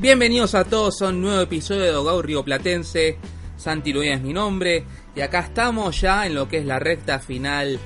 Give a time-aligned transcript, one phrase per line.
[0.00, 3.18] Bienvenidos a todos a un nuevo episodio de Dogau Río Platense.
[3.58, 4.86] Santi Luis es mi nombre.
[5.14, 7.78] Y acá estamos ya en lo que es la recta final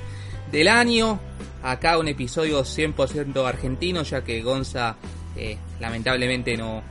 [0.49, 1.19] del año.
[1.61, 4.95] Acá un episodio 100% argentino, ya que Gonza
[5.35, 6.83] eh, lamentablemente no,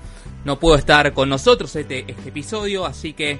[0.45, 2.85] no pudo estar con nosotros este, este episodio.
[2.85, 3.39] Así que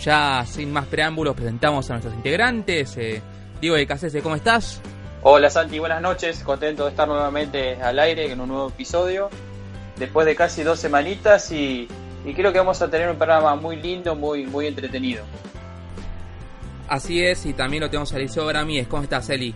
[0.00, 2.96] ya sin más preámbulos presentamos a nuestros integrantes.
[2.96, 3.20] Eh,
[3.60, 4.80] Diego de Casese, ¿cómo estás?
[5.24, 6.44] Hola Santi, buenas noches.
[6.44, 9.30] Contento de estar nuevamente al aire en un nuevo episodio
[10.02, 11.86] después de casi dos semanitas y,
[12.34, 15.22] creo que vamos a tener un programa muy lindo, muy, muy entretenido.
[16.88, 18.88] Así es, y también lo tenemos a Eliseo Bramíes.
[18.88, 19.54] ¿Cómo estás, Eli?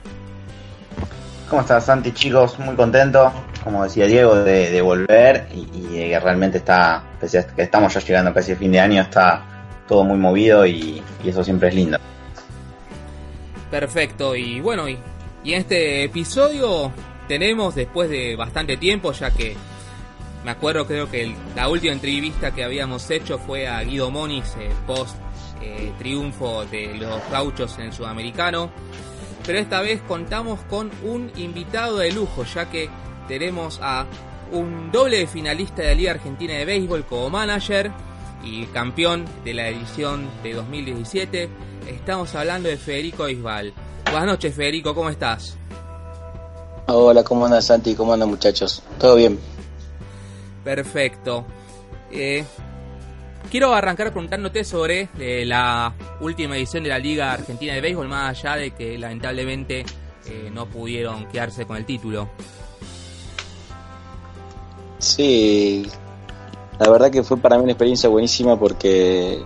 [1.50, 2.12] ¿Cómo estás, Santi?
[2.12, 3.32] Chicos, muy contento,
[3.64, 8.32] como decía Diego, de, volver y, que realmente está, pese a que estamos ya llegando
[8.32, 9.42] casi el fin de año, está
[9.88, 11.98] todo muy movido y, eso siempre es lindo.
[13.68, 14.96] Perfecto, y bueno, y,
[15.42, 16.92] y en este episodio
[17.26, 19.56] tenemos, después de bastante tiempo, ya que
[20.46, 24.70] me acuerdo, creo que la última entrevista que habíamos hecho fue a Guido Moniz eh,
[24.86, 25.16] post
[25.98, 28.70] triunfo de los gauchos en el sudamericano.
[29.44, 32.88] Pero esta vez contamos con un invitado de lujo, ya que
[33.26, 34.06] tenemos a
[34.52, 37.90] un doble finalista de la Liga Argentina de Béisbol como manager
[38.44, 41.48] y campeón de la edición de 2017.
[41.88, 43.72] Estamos hablando de Federico Isbal.
[44.04, 45.56] Buenas noches, Federico, ¿cómo estás?
[46.86, 47.96] Hola, ¿cómo andas, Santi?
[47.96, 48.84] ¿Cómo andan, muchachos?
[49.00, 49.55] ¿Todo bien?
[50.66, 51.44] Perfecto.
[52.10, 52.44] Eh,
[53.52, 58.36] quiero arrancar preguntándote sobre eh, la última edición de la Liga Argentina de Béisbol, más
[58.36, 59.86] allá de que lamentablemente
[60.26, 62.28] eh, no pudieron quedarse con el título.
[64.98, 65.86] Sí,
[66.80, 69.44] la verdad que fue para mí una experiencia buenísima porque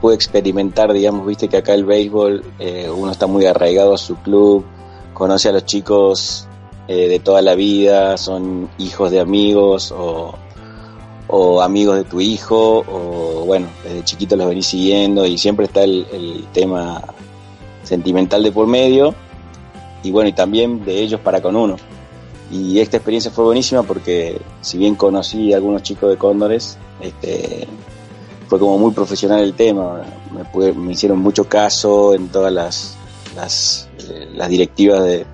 [0.00, 2.44] pude experimentar, digamos, viste que acá el béisbol
[2.96, 4.64] uno está muy arraigado a su club,
[5.14, 6.47] conoce a los chicos
[6.90, 10.34] eh, de toda la vida, son hijos de amigos o,
[11.60, 16.46] amigos de tu hijo, o bueno, desde chiquito los venís siguiendo y siempre está el,
[16.54, 17.02] tema
[17.82, 19.14] sentimental de por medio
[20.02, 21.76] y bueno, y también de ellos para con uno.
[22.50, 27.68] Y esta experiencia fue buenísima porque si bien conocí a algunos chicos de Cóndores, este,
[28.46, 30.00] fue como muy profesional el tema,
[30.32, 32.96] me, me hicieron mucho caso en todas las,
[33.36, 35.26] las, eh, las directivas de,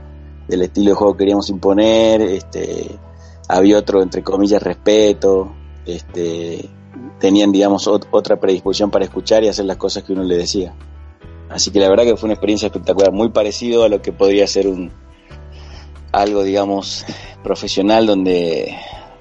[0.49, 2.99] del estilo de juego que queríamos imponer, este,
[3.49, 5.53] había otro, entre comillas, respeto,
[5.87, 6.69] este,
[7.19, 10.75] tenían, digamos, otra predisposición para escuchar y hacer las cosas que uno le decía.
[11.49, 14.47] Así que la verdad que fue una experiencia espectacular, muy parecido a lo que podría
[14.47, 14.93] ser un
[16.12, 17.05] algo, digamos,
[17.43, 18.76] profesional donde,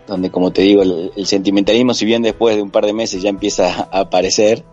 [0.08, 3.22] donde como te digo, el, el sentimentalismo, si bien después de un par de meses
[3.22, 4.64] ya empieza a aparecer,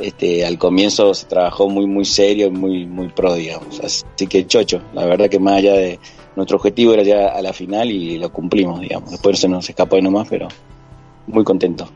[0.00, 3.80] este, al comienzo se trabajó muy, muy serio y muy, muy pro, digamos.
[3.80, 5.98] Así que chocho, la verdad que más allá de
[6.36, 9.10] nuestro objetivo era ya a la final y lo cumplimos, digamos.
[9.10, 10.48] Después se nos escapó de nomás, pero
[11.26, 11.88] muy contento.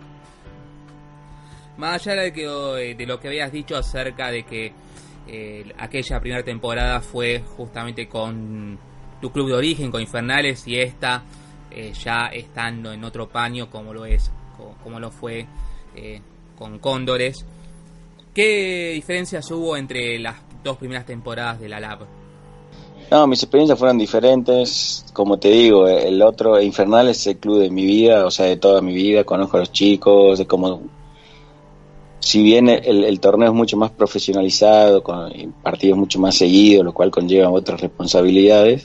[1.77, 4.73] Más allá de, que, eh, lo que habías dicho acerca de que
[5.27, 8.79] eh, aquella primera temporada fue justamente con
[9.21, 11.25] tu club de origen, con Infernales, y esta
[11.71, 14.31] eh, ya estando en otro paño como lo es,
[14.83, 15.47] como, lo fue
[16.57, 17.45] con Cóndores.
[18.35, 20.35] ¿Qué diferencias hubo entre las
[20.65, 22.01] dos primeras temporadas de la Lab?
[23.09, 25.05] No, mis experiencias fueron diferentes.
[25.13, 28.57] Como te digo, el otro, Infernal, es el club de mi vida, o sea, de
[28.57, 29.23] toda mi vida.
[29.23, 30.83] Conozco a los chicos, de cómo.
[32.19, 35.31] Si bien el, torneo es mucho más profesionalizado, con
[35.63, 38.83] partidos mucho más seguidos, lo cual conlleva otras responsabilidades,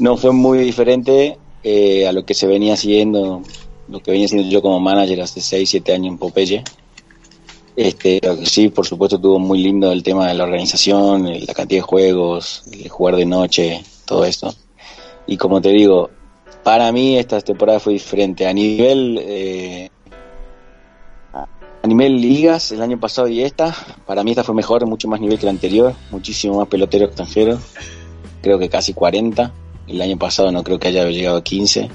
[0.00, 3.42] no fue muy diferente eh, a lo que se venía haciendo,
[3.88, 6.64] lo que venía haciendo yo como manager hace 6, 7 años en Popeye
[7.78, 11.82] este, sí, por supuesto, tuvo muy lindo el tema de la organización, la cantidad de
[11.82, 14.52] juegos, el jugar de noche, todo esto.
[15.28, 16.10] Y como te digo,
[16.64, 18.48] para mí esta temporada fue diferente.
[18.48, 19.90] A nivel eh,
[21.80, 23.72] a nivel ligas, el año pasado y esta,
[24.04, 27.60] para mí esta fue mejor, mucho más nivel que la anterior, muchísimo más pelotero extranjero,
[28.42, 29.52] creo que casi 40.
[29.86, 31.88] El año pasado no creo que haya llegado a 15.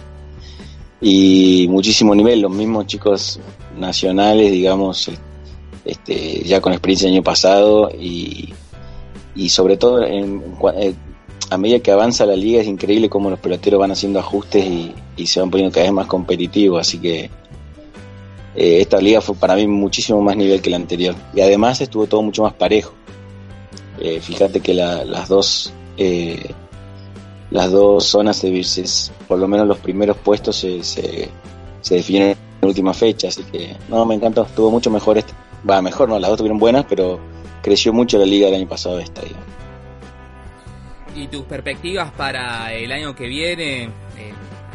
[1.01, 3.37] Y muchísimo nivel, los mismos chicos
[3.77, 5.11] nacionales, digamos,
[5.85, 8.53] este, ya con experiencia el año pasado y,
[9.35, 10.43] y sobre todo en,
[10.75, 10.93] eh,
[11.49, 14.93] a medida que avanza la liga es increíble cómo los peloteros van haciendo ajustes y,
[15.25, 17.29] se van poniendo cada vez más competitivos, así que
[18.55, 21.15] eh, esta liga fue para mí muchísimo más nivel que la anterior.
[21.33, 22.93] Y además estuvo todo mucho más parejo.
[23.99, 25.71] Eh, fíjate que las dos
[27.53, 28.65] las dos zonas de
[29.27, 31.29] por lo menos los primeros puestos se, se,
[31.87, 35.33] definen en la última fecha, así que no, me encantó, estuvo mucho mejor este,
[35.69, 37.19] va mejor no, las dos estuvieron buenas, pero
[37.61, 39.21] creció mucho la liga del año pasado esta.
[41.15, 43.89] ¿Y tus perspectivas para el año que viene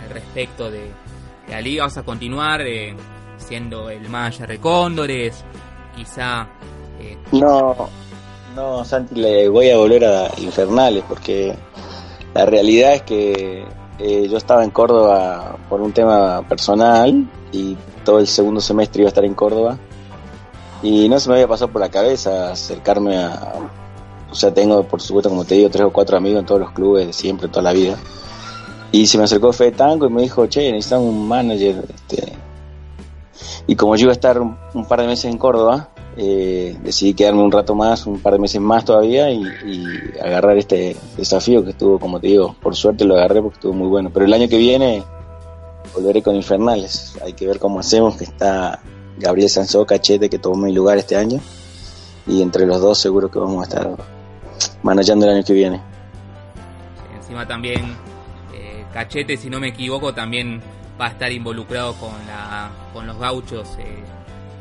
[0.02, 0.90] al respecto de,
[1.48, 1.84] la liga?
[1.84, 2.62] ¿Vas a continuar?
[3.38, 5.44] siendo el manager de Cóndores,
[5.96, 6.48] quizá...
[7.00, 7.88] Eh, no,
[8.54, 11.54] no, Santi, le voy a volver a Infernales porque
[12.34, 13.64] la realidad es que
[13.98, 19.08] eh, yo estaba en Córdoba por un tema personal y todo el segundo semestre iba
[19.08, 19.78] a estar en Córdoba
[20.82, 23.54] y no se me había pasado por la cabeza acercarme a...
[24.30, 26.72] O sea, tengo, por supuesto, como te digo, tres o cuatro amigos en todos los
[26.72, 27.96] clubes de siempre, toda la vida.
[28.92, 32.32] Y se me acercó Fede Tango y me dijo, che, necesitan un manager, este,
[33.68, 34.56] y como yo iba a estar un,
[34.88, 38.60] par de meses en Córdoba, eh, decidí quedarme un rato más, un par de meses
[38.62, 39.44] más todavía y,
[40.22, 43.88] agarrar este desafío que estuvo, como te digo, por suerte lo agarré porque estuvo muy
[43.88, 44.10] bueno.
[44.12, 45.04] Pero el año que viene
[45.94, 47.18] volveré con Infernales.
[47.22, 48.80] Hay que ver cómo hacemos, que está
[49.18, 51.40] Gabriel Sanzó, Cachete, que tomó mi lugar este año.
[52.26, 53.96] Y entre los dos seguro que vamos a estar
[54.82, 55.80] manejando el año que viene.
[57.16, 57.96] encima también
[58.54, 60.60] eh, Cachete, si no me equivoco, también
[61.00, 64.02] va a estar involucrado con, la, con los gauchos eh,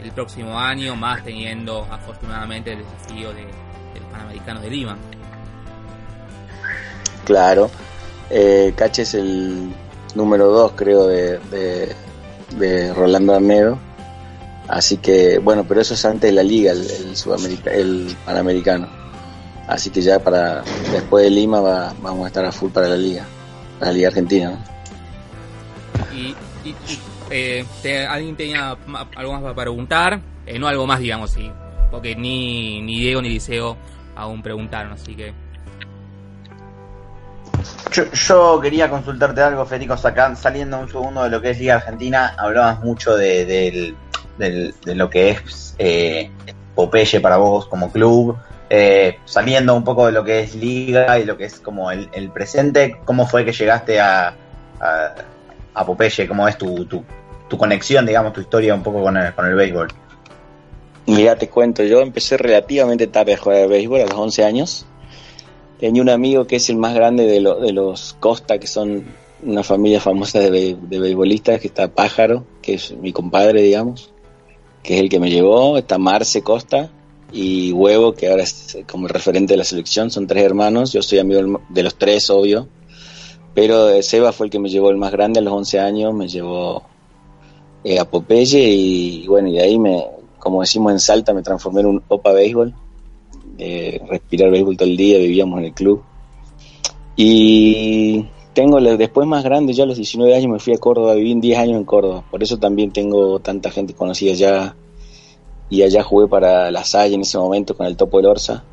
[0.04, 4.98] el próximo año, más teniendo afortunadamente el desafío de, los Panamericanos de Lima.
[7.26, 7.70] Claro,
[8.30, 9.72] eh, Cache es el
[10.16, 11.40] número 2 creo de,
[12.58, 13.80] de, Rolando Arnedo,
[14.68, 16.88] así que bueno, pero eso es antes de la liga, el,
[17.66, 18.88] el Panamericano.
[19.68, 22.96] Así que ya para después de Lima va, vamos a estar a full para la
[22.96, 23.26] liga,
[23.82, 24.52] la liga argentina.
[24.52, 24.78] ¿no?
[26.16, 26.36] Y,
[27.30, 27.66] eh,
[28.10, 28.78] ¿Alguien tenía
[29.16, 30.22] algo más para preguntar?
[30.46, 31.52] Eh, no algo más, digamos, sí.
[31.92, 33.78] Porque ni, ni Diego ni Liceo
[34.16, 35.34] aún preguntaron, así que...
[37.92, 42.84] Yo, quería consultarte algo, Federico, saliendo un segundo de lo que es Liga Argentina, hablabas
[42.84, 43.96] mucho de,
[44.86, 46.30] lo que es eh,
[46.76, 48.38] Popeye para vos como club,
[48.70, 52.30] eh, saliendo un poco de lo que es Liga y lo que es como el,
[52.32, 54.36] presente, ¿cómo fue que llegaste a
[55.78, 59.46] a Popeye, cómo es tu, tu, conexión, digamos, tu historia un poco con el, con
[59.46, 59.88] el béisbol.
[61.06, 64.86] Mira, te cuento, yo empecé relativamente tarde a jugar al béisbol, a los 11 años.
[65.80, 69.06] Tenía un amigo que es el más grande de, de los Costa, que son
[69.44, 74.12] una familia famosa de, de beisbolistas, que está Pájaro, que es mi compadre, digamos,
[74.88, 76.90] que es el que me llevó, está Marce Costa
[77.34, 81.02] y Huevo, que ahora es como el referente de la selección, son tres hermanos, yo
[81.02, 82.70] soy amigo de los tres, obvio,
[83.54, 86.30] pero Seba fue el que me llevó el más grande a los 11 años, me
[86.30, 86.84] llevó
[87.84, 90.06] eh, a Popeye y, bueno, y de ahí me,
[90.40, 92.74] como decimos en Salta, me transformé en un opa béisbol,
[93.58, 96.02] eh, respirar béisbol todo el día, vivíamos en el club.
[97.18, 98.26] Y
[98.58, 101.60] tengo después más grande, ya a los 19 años me fui a Córdoba, viví 10
[101.60, 104.76] años en Córdoba, por eso también tengo tanta gente conocida allá
[105.70, 108.64] y allá jugué para la Salle en ese momento con el Topo del Orsa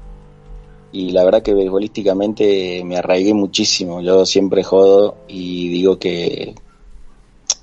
[0.91, 4.01] y la verdad que beisbolísticamente me arraigué muchísimo.
[4.01, 6.55] Yo siempre jodo y digo que,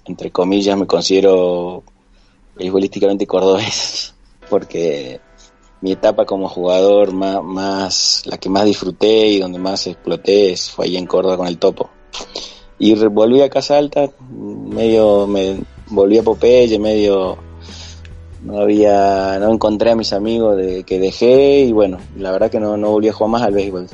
[0.05, 1.81] entre comillas, me considero
[2.55, 4.13] beisbolísticamente cordobés,
[4.51, 5.19] porque
[5.81, 10.85] mi etapa como jugador más, más, la que más disfruté y donde más exploté fue
[10.85, 11.89] ahí en Córdoba con el topo.
[12.79, 17.37] Y volví a Casa Alta, medio, me volví a Popeye, medio
[18.43, 22.59] no había no encontré a mis amigos de que dejé y bueno la verdad que
[22.59, 23.87] no, no volví a jugar más al béisbol.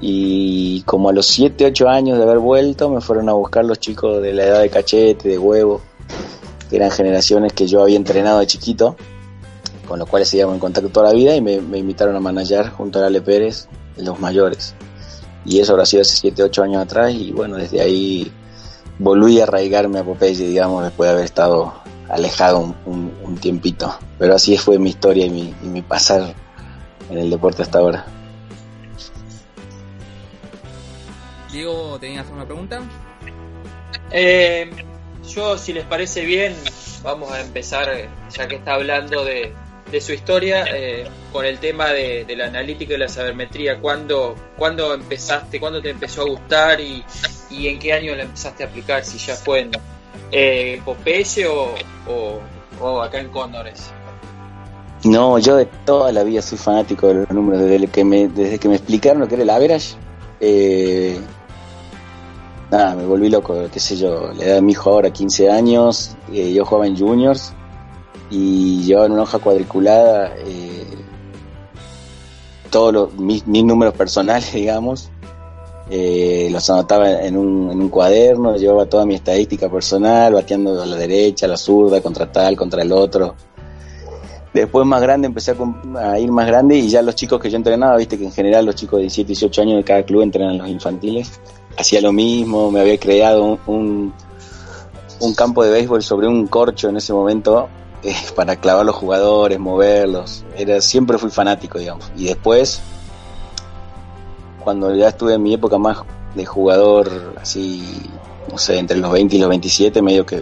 [0.00, 3.78] Y como a los 7, 8 años de haber vuelto me fueron a buscar los
[3.78, 5.80] chicos de la edad de cachete, de huevo
[6.68, 8.96] que eran generaciones que yo había entrenado de chiquito
[9.86, 12.98] con los cuales seguíamos en contacto toda la vida y me, invitaron a manejar junto
[12.98, 14.74] a Ale Pérez los mayores
[15.44, 18.32] y eso habrá sido hace 7, 8 años atrás y bueno desde ahí
[18.98, 21.82] volví a arraigarme a Popeye digamos después de haber estado
[22.12, 23.98] alejado un, tiempito.
[24.18, 26.34] Pero así fue mi historia y mi, y mi pasar
[27.10, 28.06] en el deporte hasta ahora.
[31.50, 32.80] Diego, ¿tenías una pregunta?
[34.10, 34.70] Eh,
[35.26, 36.54] yo, si les parece bien,
[37.02, 37.88] vamos a empezar,
[38.30, 39.52] ya que está hablando de,
[39.90, 43.78] de su historia, eh, con el tema de, la analítica y la sabermetría.
[43.78, 45.60] ¿Cuándo, ¿Cuándo empezaste?
[45.60, 46.80] ¿Cuándo te empezó a gustar?
[46.80, 47.04] Y,
[47.50, 49.04] y en qué año la empezaste a aplicar?
[49.04, 49.70] Si ya fue en,
[50.30, 50.80] eh,
[52.80, 53.90] o, acá en Cóndores?
[55.04, 57.60] No, yo de toda la vida soy fanático de los números.
[57.60, 59.96] Desde que me, desde que me explicaron lo que era el average,
[60.40, 61.18] eh,
[62.70, 66.16] nada, me volví loco, qué sé yo, le da a mi hijo ahora 15 años,
[66.32, 67.52] eh, yo jugaba en juniors
[68.32, 70.86] y llevaba en una hoja cuadriculada eh,
[72.70, 75.10] todos los, mis, números personales, digamos,
[75.90, 80.86] eh, los anotaba en un, en un cuaderno, llevaba toda mi estadística personal, bateando a
[80.86, 83.34] la derecha, a la zurda, contra tal, contra el otro.
[84.54, 85.54] Después más grande empecé
[85.98, 88.64] a, ir más grande y ya los chicos que yo entrenaba, viste que en general
[88.64, 91.38] los chicos de 17, 18 años de cada club entrenan los infantiles,
[91.76, 94.12] hacía lo mismo, me había creado un,
[95.20, 97.68] un, campo de béisbol sobre un corcho en ese momento
[98.02, 102.10] eh, para clavar los jugadores, moverlos, era siempre fui fanático, digamos.
[102.16, 102.80] Y después,
[104.62, 105.98] cuando ya estuve en mi época más
[106.34, 107.84] de jugador, así,
[108.50, 110.38] no sé, entre los 20 y los 27, medio que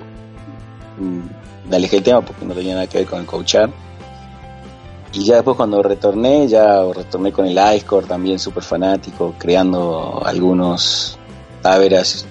[0.98, 3.70] mm, me alejé el tema porque no tenía nada que ver con el coachar
[5.12, 11.18] y ya después cuando retorné, ya retorné con el iScore también súper fanático, creando algunos
[11.62, 12.26] taberas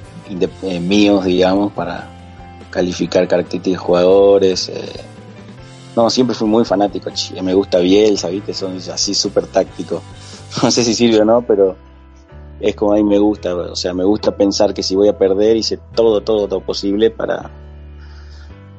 [0.61, 2.07] eh, míos, digamos, para
[2.69, 4.69] calificar características de jugadores.
[4.69, 5.01] Eh.
[5.99, 7.09] No, siempre fui muy fanático,
[7.43, 8.53] me gusta Bielsa, ¿viste?
[8.53, 10.01] Son así súper táctico.
[10.63, 11.75] No sé si sirve o no, pero
[12.61, 15.17] es como a mí me gusta, o sea, me gusta pensar que si voy a
[15.17, 17.51] perder hice todo, todo, todo posible para,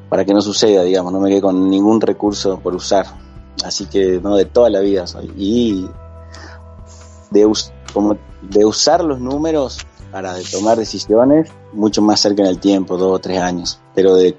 [0.09, 3.05] para que no suceda, digamos, no me quede con ningún recurso por usar.
[3.63, 5.31] Así que, no, de toda la vida soy.
[5.37, 5.87] Y
[7.31, 7.53] de,
[7.93, 9.79] como de usar los números
[10.11, 13.79] para tomar decisiones, mucho más cerca en el tiempo, dos o tres años.
[13.95, 14.39] Pero de,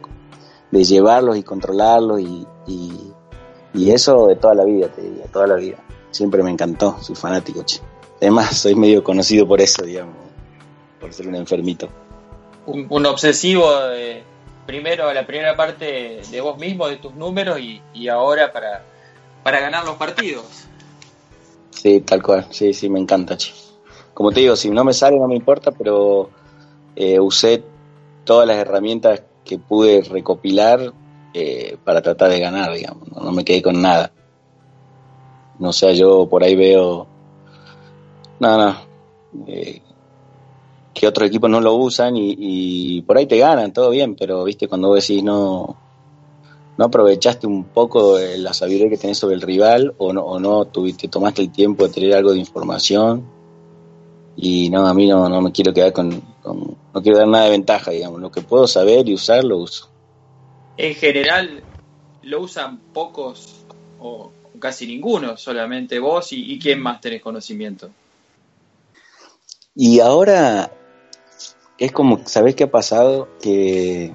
[0.72, 2.48] de llevarlos y controlarlos y,
[3.74, 5.78] y, eso de toda la vida, te diría, toda la vida.
[6.12, 7.80] Siempre me encantó, soy fanático, che.
[8.22, 10.16] Además, soy medio conocido por eso, digamos,
[11.00, 11.90] por ser un enfermito.
[12.66, 14.24] Un, un obsesivo de,
[14.66, 18.84] primero, la primera parte de vos mismo, de tus números, y, y ahora para,
[19.44, 20.46] para ganar los partidos.
[21.72, 23.54] Sí, tal cual, sí, sí, me encanta, che.
[24.14, 26.30] Como te digo, si no me sale no me importa, pero
[26.96, 27.64] eh, usé
[28.24, 30.94] todas las herramientas que pude recopilar
[31.34, 34.12] eh, para tratar de ganar, digamos, no, me quedé con nada.
[35.60, 37.08] No sé, yo por ahí veo,
[38.40, 38.84] nada,
[39.34, 39.82] no, eh,
[40.94, 44.68] que otros equipos no lo usan y, por ahí te ganan, todo bien, pero viste,
[44.68, 45.78] cuando vos decís no,
[46.78, 50.66] no aprovechaste un poco la sabiduría que tenés sobre el rival o no, o no
[50.66, 53.24] tuviste, tomaste el tiempo de tener algo de información
[54.36, 56.22] y no, a mí no me quiero quedar con,
[56.94, 59.91] no quiero dar nada de ventaja, digamos, lo que puedo saber y usar lo uso.
[60.78, 61.64] En general
[62.24, 63.66] lo usan pocos
[64.00, 67.90] o casi ninguno, solamente vos y, y quién más tenés conocimiento.
[69.76, 70.72] Y ahora
[71.78, 73.28] es como, ¿sabés qué ha pasado?
[73.42, 74.14] Que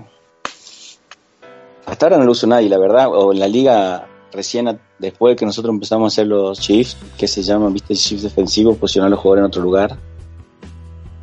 [1.86, 5.36] hasta ahora no lo uso nadie, la verdad, o en la liga recién después de
[5.36, 9.10] que nosotros empezamos a hacer los shifts, que se llaman, viste, shifts defensivos, posicionar a
[9.10, 9.96] los jugadores en otro lugar.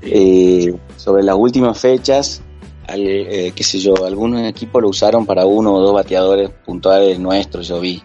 [0.02, 2.42] Eh, sobre las últimas fechas,
[2.88, 7.68] eh, qué sé yo, algunos equipos lo usaron para uno o dos bateadores puntuales nuestros,
[7.68, 8.02] yo vi.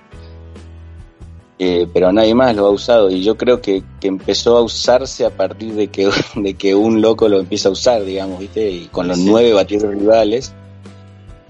[1.60, 5.30] Eh, pero nadie más lo ha usado y yo creo que, empezó a usarse a
[5.30, 8.70] partir de que, de que un loco lo empieza a usar, digamos, ¿viste?
[8.70, 10.54] Y con los nueve bateadores rivales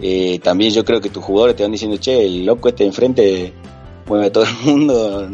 [0.00, 3.52] eh, también yo creo que tus jugadores te van diciendo, che, el loco este enfrente
[4.06, 5.28] mueve a todo el mundo.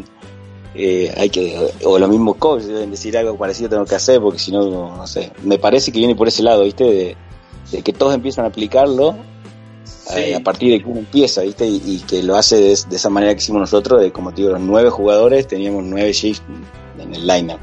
[0.73, 4.39] Eh, hay que, o los mismos coaches deben decir algo parecido tengo que hacer, porque
[4.39, 5.31] si no, no sé.
[5.43, 6.83] Me parece que viene por ese lado, ¿viste?
[6.83, 7.17] De,
[7.83, 9.15] que todos empiezan a aplicarlo
[10.15, 11.65] eh, a partir de que uno empieza, ¿viste?
[11.65, 14.61] Y, que lo hace de, esa manera que hicimos nosotros, de como te digo, los
[14.61, 16.43] nueve jugadores, teníamos nueve shifts
[16.99, 17.59] en el lineup.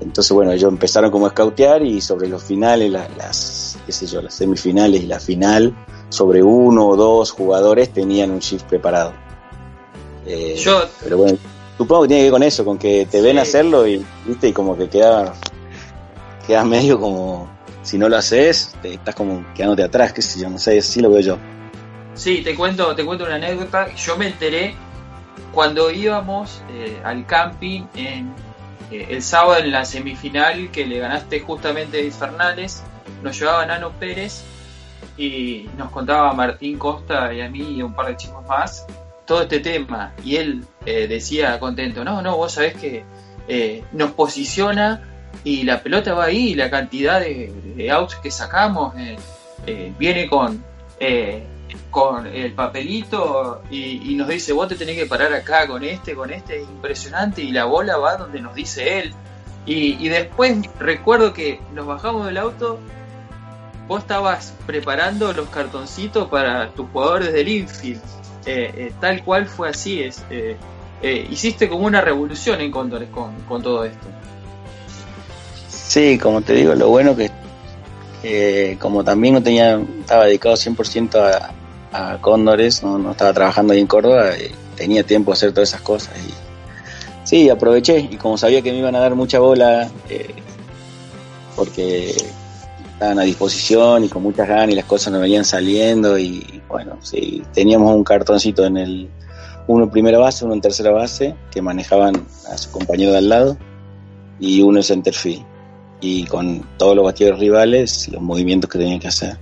[0.00, 4.22] Entonces, bueno, ellos empezaron como a scoutear y sobre los finales, las, qué sé yo,
[4.22, 5.74] las semifinales y la final,
[6.10, 9.12] sobre uno o dos jugadores tenían un shift preparado.
[10.26, 11.38] Eh, yo, pero bueno,
[11.78, 14.52] supongo que tiene que ver con eso, con que te ven hacerlo y viste y
[14.52, 15.32] como que queda
[16.46, 17.48] quedas medio como
[17.88, 21.00] si no lo haces, te estás como quedándote atrás, qué sé yo, no sé, así
[21.00, 21.38] lo veo yo.
[22.12, 23.94] Sí, te cuento, te cuento una anécdota.
[23.94, 24.74] Yo me enteré
[25.54, 28.34] cuando íbamos eh, al camping en,
[28.90, 32.82] eh, el sábado en la semifinal que le ganaste justamente a Infernales.
[33.22, 34.44] Nos llevaba Nano Pérez
[35.16, 38.84] y nos contaba Martín Costa y a mí y un par de chicos más
[39.24, 43.04] todo este tema y él eh, decía contento, no, no, vos sabés que
[43.92, 45.07] nos posiciona
[45.44, 50.64] y la pelota va ahí la cantidad de, outs que sacamos eh, viene con
[51.90, 56.30] con el papelito y, nos dice vos te tenés que parar acá con este, con
[56.30, 59.14] este, es impresionante y la bola va donde nos dice él
[59.66, 62.78] y, después recuerdo que nos bajamos del auto
[63.86, 68.00] vos estabas preparando los cartoncitos para tus jugadores del infield.
[68.46, 70.02] Eh, eh, tal cual fue así.
[70.02, 70.56] Es, eh,
[71.30, 74.06] hiciste como una revolución en Cóndores con, todo esto.
[75.88, 77.30] Sí, como te digo, lo bueno que
[78.78, 83.80] como también no tenía, estaba dedicado 100% a, a Cóndores, no, no, estaba trabajando ahí
[83.80, 86.14] en Córdoba, eh, tenía tiempo de hacer todas esas cosas.
[86.18, 86.34] Y
[87.24, 90.34] sí, aproveché y como sabía que me iban a dar mucha bola, eh,
[91.56, 92.14] porque
[92.92, 96.98] estaban a disposición y con muchas ganas y las cosas no venían saliendo y bueno,
[97.00, 99.08] sí, teníamos un cartoncito en el
[99.68, 103.28] uno en primera base, uno en tercera base, que manejaban a su compañero de al
[103.30, 103.56] lado,
[104.38, 105.57] y uno en centerfield.
[106.00, 109.38] Y con todos los bateadores rivales, los movimientos que tenían que hacer.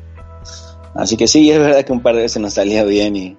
[0.95, 3.37] Así que sí, es verdad que un par de veces nos salía bien y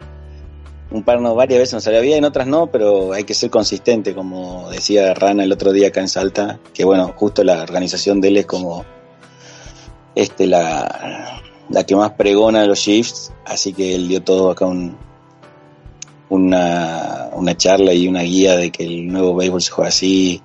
[0.92, 4.14] un par no, varias veces nos salía bien, otras no, pero hay que ser consistente,
[4.14, 8.30] como decía Rana el otro día acá en Salta, que bueno, justo la organización de
[8.30, 8.86] él es como
[10.16, 14.96] este la, la que más pregona los shifts, así que él dio todo acá un,
[16.30, 20.42] una, una charla y una guía de que el nuevo béisbol se juega así.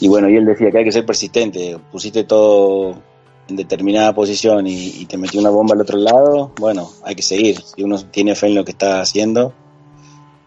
[0.00, 1.78] Y bueno, y él decía que hay que ser persistente.
[1.92, 2.94] Pusiste todo
[3.48, 7.60] en determinada posición y, te metió una bomba al otro lado, bueno, hay que seguir.
[7.60, 9.52] Si uno tiene fe en lo que está haciendo.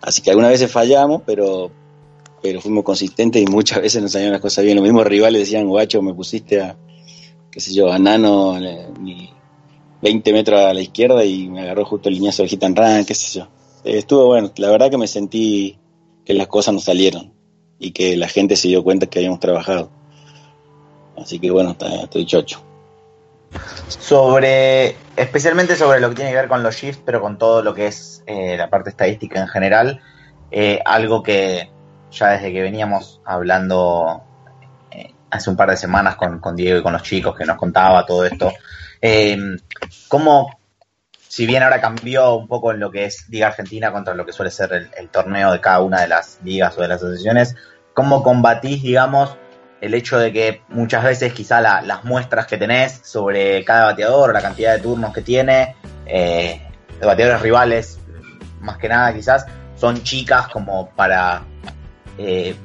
[0.01, 1.71] Así que algunas veces fallamos, pero
[2.41, 4.75] pero fuimos consistentes y muchas veces nos salieron las cosas bien.
[4.75, 6.75] Los mismos rivales decían, guacho, me pusiste a,
[7.49, 8.59] qué sé yo, a Nano
[10.01, 13.05] 20 metros a la izquierda y me agarró justo el lineazo del hit and run,
[13.05, 13.47] qué sé yo.
[13.85, 14.51] Eh, estuvo bueno.
[14.57, 15.77] La verdad que me sentí
[16.25, 17.32] que las cosas nos salieron
[17.83, 19.89] y que la gente se dio cuenta que habíamos trabajado.
[21.17, 22.63] Así que bueno, estoy chocho.
[23.87, 27.73] Sobre, especialmente sobre lo que tiene que ver con los shifts, pero con todo lo
[27.73, 30.01] que es eh, la parte estadística en general,
[30.49, 31.69] eh, algo que
[32.11, 34.23] ya desde que veníamos hablando
[35.29, 38.05] hace un par de semanas con, con, Diego y con los chicos que nos contaba
[38.05, 38.53] todo esto,
[40.07, 40.47] ¿cómo
[41.33, 44.31] si bien ahora cambió un poco en lo que es Liga Argentina contra lo que
[44.31, 47.55] suele ser el, torneo de cada una de las ligas o de las asociaciones,
[47.93, 49.35] ¿cómo combatís, digamos,
[49.81, 54.41] el hecho de que muchas veces quizá las muestras que tenés sobre cada bateador, la
[54.41, 56.61] cantidad de turnos que tiene, eh,
[56.99, 57.99] de bateadores rivales,
[58.61, 59.45] más que nada quizás,
[59.75, 61.43] son chicas como para...
[62.17, 62.55] Eh,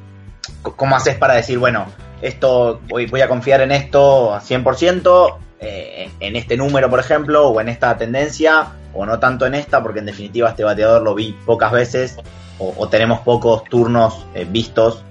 [0.62, 1.86] ¿Cómo haces para decir, bueno,
[2.22, 5.36] esto voy, voy a confiar en esto a 100%?
[5.60, 9.82] Eh, en este número, por ejemplo, o en esta tendencia, o no tanto en esta,
[9.82, 12.16] porque en definitiva este bateador lo vi pocas veces,
[12.60, 15.04] o, tenemos pocos turnos eh, vistos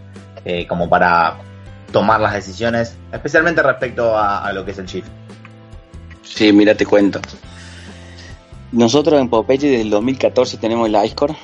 [0.50, 1.40] eh, como para
[1.92, 5.10] tomar las decisiones, especialmente respecto a, lo que es el shift.
[6.24, 7.20] Sí, mira, te cuento.
[8.72, 11.36] Nosotros en Popeye desde el 2014 tenemos el iScore.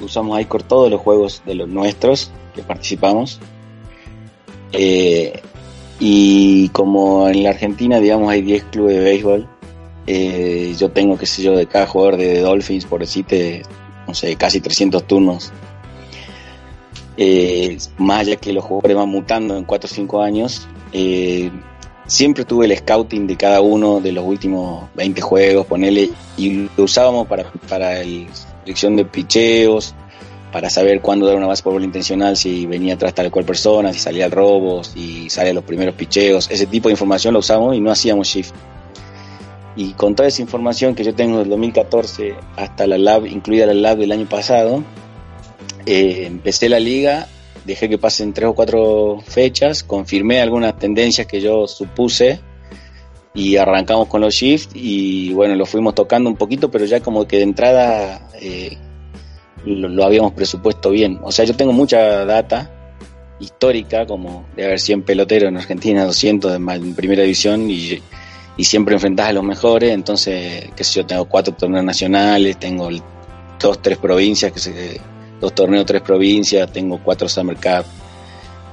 [0.00, 3.40] Usamos iScore todos los juegos de los nuestros que participamos.
[4.70, 5.42] Eh,
[5.98, 9.48] y como en la Argentina, digamos, hay 10 clubes de béisbol,
[10.06, 13.62] eh, yo tengo, qué sé yo, de cada jugador de Dolphins, por decirte,
[14.06, 15.52] no sé, casi 300 turnos.
[17.22, 21.50] Eh, más allá que los jugadores van mutando en 4 o 5 años, eh,
[22.06, 26.84] siempre tuve el scouting de cada uno de los últimos 20 juegos, ponele, y lo
[26.84, 29.94] usábamos para, para la selección de picheos,
[30.50, 33.92] para saber cuándo dar una base por bola intencional, si venía atrás tal cual persona,
[33.92, 37.76] si salía el robo, si salían los primeros picheos, ese tipo de información lo usamos
[37.76, 38.54] y no hacíamos shift.
[39.76, 43.74] Y con toda esa información que yo tengo del 2014 hasta la lab, incluida la
[43.74, 44.82] lab del año pasado,
[45.86, 47.28] eh, empecé la liga,
[47.64, 52.40] dejé que pasen tres o cuatro fechas, confirmé algunas tendencias que yo supuse
[53.34, 57.26] y arrancamos con los shifts y bueno, lo fuimos tocando un poquito, pero ya como
[57.26, 58.28] que de entrada...
[58.40, 58.76] Eh,
[59.64, 61.18] lo, habíamos presupuesto bien.
[61.22, 62.70] O sea, yo tengo mucha data
[63.38, 68.00] histórica, como de haber 100 peloteros en Argentina, 200 en primera división y,
[68.58, 69.90] siempre enfrentás a los mejores.
[69.92, 72.90] Entonces, qué sé yo, tengo cuatro torneos nacionales, tengo
[73.58, 75.00] dos, tres provincias, que se,
[75.40, 77.84] dos torneos, tres provincias, tengo cuatro Summer Cup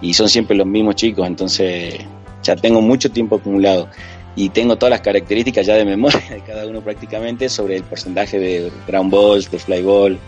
[0.01, 1.25] y son siempre los mismos chicos.
[1.25, 1.95] Entonces,
[2.43, 3.89] ya tengo mucho tiempo acumulado
[4.35, 8.39] y tengo todas las características ya de memoria de cada uno prácticamente sobre el porcentaje
[8.39, 10.19] de ground balls, de fly ball,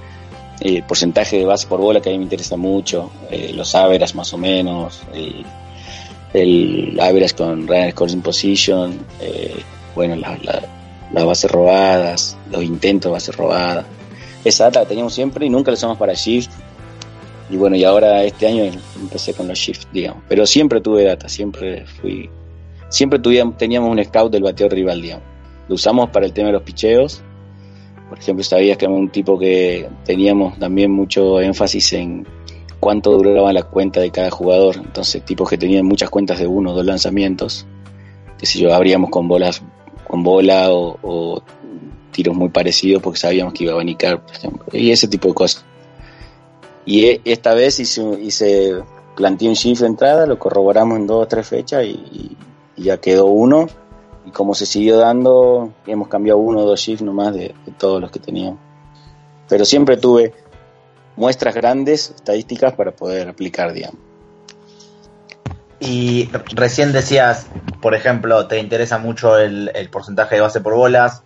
[0.62, 3.76] el eh, porcentaje de base por bola que a mí me interesa mucho, eh, los
[3.76, 5.46] average más o menos, el,
[6.34, 9.56] el average con runner scoring position, eh,
[9.96, 13.86] bueno, las bases robadas, los intentos de bases robadas.
[14.44, 16.52] Esa data la teníamos siempre y nunca la usamos para shift.
[17.50, 20.24] Y bueno, y ahora este año empecé con los shift, digamos.
[20.28, 22.30] Pero siempre tuve data, siempre fui.
[22.90, 23.20] Siempre
[23.58, 25.26] teníamos un scout del bateo rival, digamos.
[25.68, 27.24] Lo usamos para el tema de los picheos
[28.10, 32.26] por ejemplo, sabías que era un tipo que teníamos también mucho énfasis en
[32.80, 34.78] cuánto duraba la cuenta de cada jugador.
[34.78, 37.68] Entonces, tipos que tenían muchas cuentas de uno o dos lanzamientos,
[38.40, 39.62] que si yo abríamos con bolas,
[40.08, 41.44] con bola o,
[42.20, 44.22] tiros muy parecidos porque sabíamos que iba a abanicar,
[44.74, 45.64] y ese tipo de cosas.
[46.86, 48.84] Y e, esta vez hice, hice
[49.16, 52.36] planteé un shift de entrada, lo corroboramos en dos o tres fechas y,
[52.76, 53.68] ya quedó uno
[54.26, 58.12] y como se siguió dando, hemos cambiado uno o dos shifts nomás de, todos los
[58.12, 58.60] que teníamos.
[59.48, 60.34] Pero siempre tuve
[61.16, 64.00] muestras grandes, estadísticas para poder aplicar, digamos.
[65.80, 67.48] Y recién decías,
[67.82, 71.24] por ejemplo, te interesa mucho el, porcentaje de base por bolas,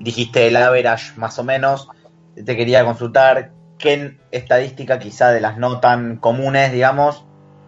[0.00, 1.88] dijiste el average más o menos,
[2.34, 7.24] te quería consultar qué estadística quizá de las no tan comunes, digamos,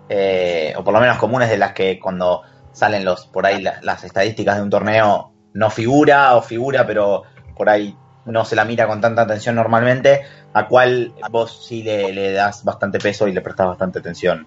[0.09, 2.43] eh, o por lo menos comunes de las que cuando
[2.73, 7.23] salen los por ahí las, las estadísticas de un torneo no figura o figura, pero
[7.57, 12.33] por ahí no se la mira con tanta atención normalmente, a cuál vos sí le,
[12.33, 14.47] das bastante peso y le prestas bastante atención.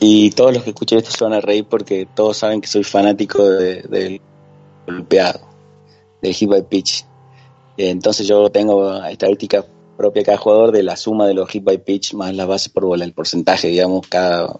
[0.00, 2.84] Y todos los que escuchen esto se van a reír porque todos saben que soy
[2.84, 4.20] fanático del de,
[4.86, 5.47] golpeado,
[6.22, 7.04] del hit by pitch.
[7.76, 9.64] Entonces yo tengo estadística
[9.96, 12.86] propia cada jugador de la suma de los hit by pitch más la base por
[12.86, 14.56] bola, el porcentaje, digamos, cada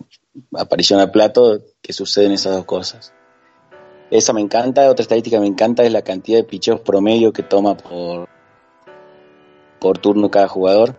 [0.54, 3.12] aparición al plato que suceden esas dos cosas.
[4.10, 7.42] Esa me encanta, otra estadística que me encanta es la cantidad de picheos promedio que
[7.42, 8.28] toma por,
[9.78, 10.98] por turno cada jugador,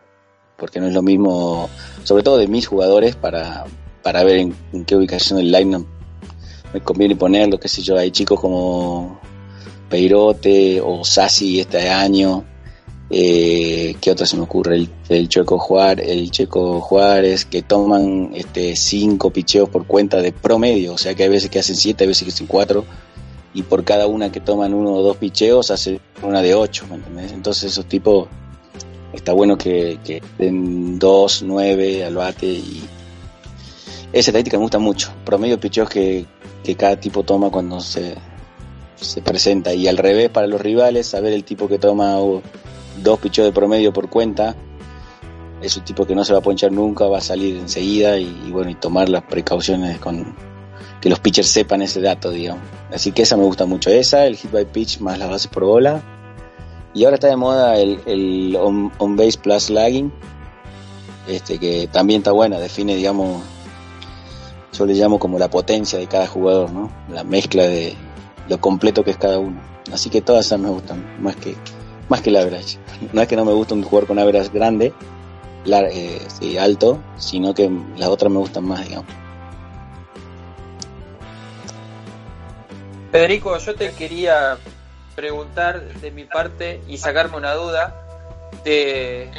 [0.58, 1.69] porque no es lo mismo,
[2.04, 3.65] sobre todo de mis jugadores, para,
[4.04, 5.86] para ver en, qué ubicación del line
[6.72, 9.19] me conviene ponerlo, qué sé yo, hay chicos como
[9.89, 12.45] Peirote o Sassi este año,
[13.10, 14.75] eh, ¿qué otra se me ocurre?
[14.75, 20.32] El, el, Checo Juárez, el Checo Juárez, que toman este cinco picheos por cuenta de
[20.32, 22.86] promedio, o sea que hay veces que hacen siete, hay veces que hacen cuatro,
[23.54, 26.95] y por cada una que toman uno o dos picheos hace una de ocho, ¿me
[26.95, 27.32] entendés?
[27.32, 28.28] Entonces esos tipos
[29.12, 32.84] está bueno que, den dos, nueve al bate y
[34.13, 35.12] esa estadística me gusta mucho.
[35.25, 36.25] Promedio de picheos que
[36.78, 38.15] cada tipo toma cuando se,
[38.99, 42.15] se presenta y al revés para los rivales, saber el tipo que toma
[43.01, 44.55] dos picheos de promedio por cuenta
[45.62, 48.51] es un tipo que no se va a ponchar nunca, va a salir enseguida y,
[48.51, 50.35] bueno, y tomar las precauciones con
[51.01, 52.63] que los pitchers sepan ese dato, digamos.
[52.93, 55.65] Así que esa me gusta mucho, esa, el hit by pitch más las bases por
[55.65, 56.01] bola.
[56.93, 60.12] Y ahora está de moda el, el on, on, base plus lagging,
[61.27, 63.43] este que también está buena, define, digamos,
[64.73, 66.91] yo le llamo como la potencia de cada jugador, ¿no?
[67.13, 67.95] La mezcla de
[68.49, 69.62] lo completo que es cada uno.
[69.93, 71.55] Así que todas esas me gustan, más que,
[72.09, 72.31] más que.
[72.31, 74.93] No es que no me guste un jugador con average grande,
[75.65, 76.19] la, eh,
[76.59, 79.12] alto, sino que las otras me gustan más, digamos.
[83.12, 84.57] Federico, yo te quería
[85.15, 87.95] preguntar de mi parte y sacarme una duda.
[88.63, 89.31] Te,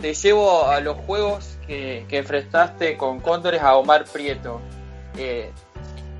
[0.00, 4.60] te llevo a los juegos que, que, enfrentaste con Cóndores a Omar Prieto.
[5.18, 5.50] Eh,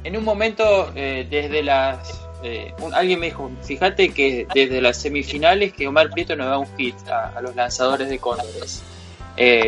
[0.07, 2.26] en un momento, eh, desde las.
[2.43, 6.69] Eh, alguien me dijo: fíjate que desde las semifinales que Omar Prieto nos da un
[6.77, 8.83] hit a, a los lanzadores de Cóndores.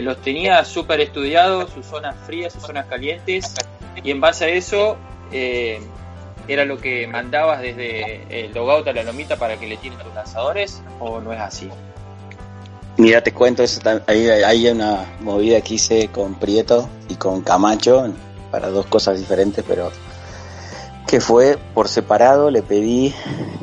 [0.02, 3.54] los tenía súper estudiados, sus zonas frías, sus zonas calientes,
[4.02, 4.96] y en base a eso
[6.48, 10.14] era lo que mandabas desde el logout a la lomita para que le tiren tus
[10.14, 11.68] lanzadores o no es así?
[12.96, 18.12] Mira, te cuento, eso, hay, hay una movida que hice con Prieto y con Camacho
[18.50, 19.92] para dos cosas diferentes, pero
[21.08, 23.14] que fue por separado, le pedí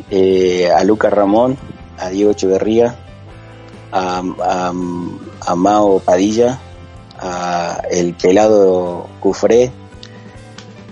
[0.10, 1.58] eh, a Lucas Ramón,
[2.00, 2.96] a Diego Echeverría,
[3.92, 4.74] a,
[5.56, 6.60] Mao Padilla,
[7.20, 9.72] a el pelado Cufré,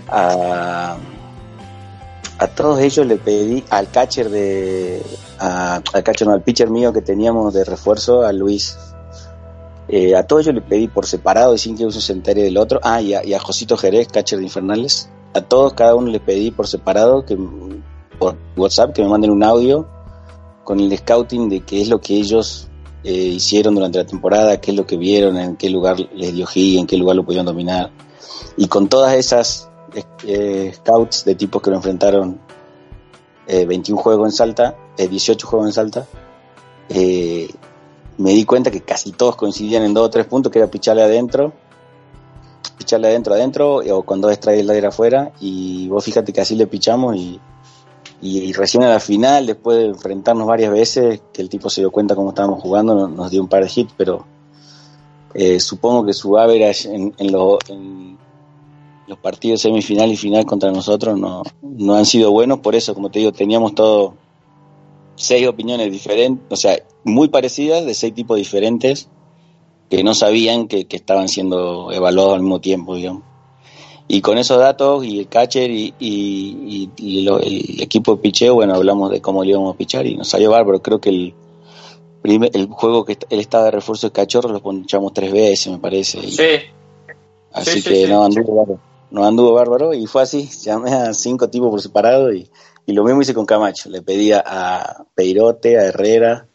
[0.08, 0.96] a
[2.36, 5.02] a todos ellos le pedí al catcher de
[5.38, 8.76] al catcher no, al pitcher mío que teníamos de refuerzo a Luis.
[9.88, 12.80] Eh, a todos ellos le pedí por separado sin que uno se entere del otro.
[12.82, 16.20] Ah y a, y a, Josito Jerez catcher de Infernales a todos cada uno le
[16.20, 17.36] pedí por separado que
[18.18, 19.86] por WhatsApp que me manden un audio
[20.62, 22.68] con el scouting de qué es lo que ellos
[23.02, 26.46] eh, hicieron durante la temporada qué es lo que vieron en qué lugar les dio
[26.46, 27.90] G en qué lugar lo pudieron dominar.
[28.56, 29.68] Y con todas esas
[30.26, 32.40] eh, scouts de tipos que lo enfrentaron
[33.46, 36.06] eh, 21 juegos en Salta, eh, 18 juegos en Salta,
[36.88, 37.50] eh,
[38.16, 41.02] me di cuenta que casi todos coincidían en dos o tres puntos, que era picharle
[41.02, 41.52] adentro,
[42.76, 46.66] picharle adentro, adentro, o con dos strikes de afuera, y vos fíjate que así le
[46.66, 47.40] pichamos y,
[48.20, 51.90] y, recién a la final, después de enfrentarnos varias veces, que el tipo se dio
[51.90, 54.24] cuenta cómo estábamos jugando, nos, nos dio un par de hits, pero
[55.34, 58.16] eh, supongo que su average en, en, lo, en
[59.06, 63.10] los partidos semifinal y final contra nosotros no, no han sido buenos, por eso, como
[63.10, 64.14] te digo, teníamos todo
[65.16, 69.08] seis opiniones diferentes, o sea, muy parecidas, de seis tipos diferentes,
[69.94, 73.22] que no sabían que, que estaban siendo evaluados al mismo tiempo, digamos.
[74.08, 76.10] Y con esos datos y el catcher y, y,
[76.66, 80.06] y, y lo, el equipo de picheo, bueno, hablamos de cómo le íbamos a pichar
[80.06, 80.82] y nos salió bárbaro.
[80.82, 81.34] Creo que el,
[82.20, 85.78] primer, el juego que él estaba de refuerzo de cachorro lo ponchamos tres veces, me
[85.78, 86.18] parece.
[86.18, 86.44] Y, sí.
[87.52, 88.80] Así sí, que sí, no, anduvo bárbaro,
[89.10, 90.48] no anduvo bárbaro y fue así.
[90.64, 92.50] Llamé a cinco tipos por separado y
[92.84, 93.88] Y lo mismo hice con Camacho.
[93.90, 96.48] Le pedía a Peirote, a Herrera,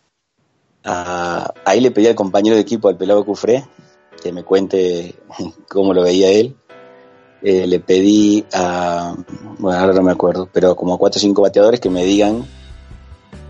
[0.83, 3.65] ahí le pedí al compañero de equipo, al pelado Cufré,
[4.21, 5.15] que me cuente
[5.69, 6.55] cómo lo veía él.
[7.41, 9.15] Eh, le pedí a,
[9.59, 12.45] bueno, ahora no me acuerdo, pero como cuatro o cinco bateadores que me digan,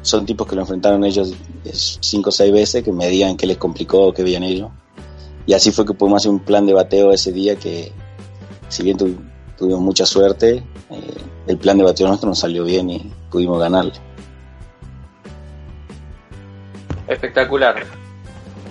[0.04, 1.34] son tipos que lo enfrentaron ellos
[1.72, 4.70] cinco o seis veces, que me digan qué les complicó, qué veían ellos.
[5.46, 7.92] Y así fue que pudimos hacer un plan de bateo ese día que,
[8.68, 8.98] si bien
[9.58, 11.14] tuvimos mucha suerte, eh,
[11.48, 13.94] el plan de bateo nuestro nos salió bien y pudimos ganarle.
[17.10, 17.84] Espectacular.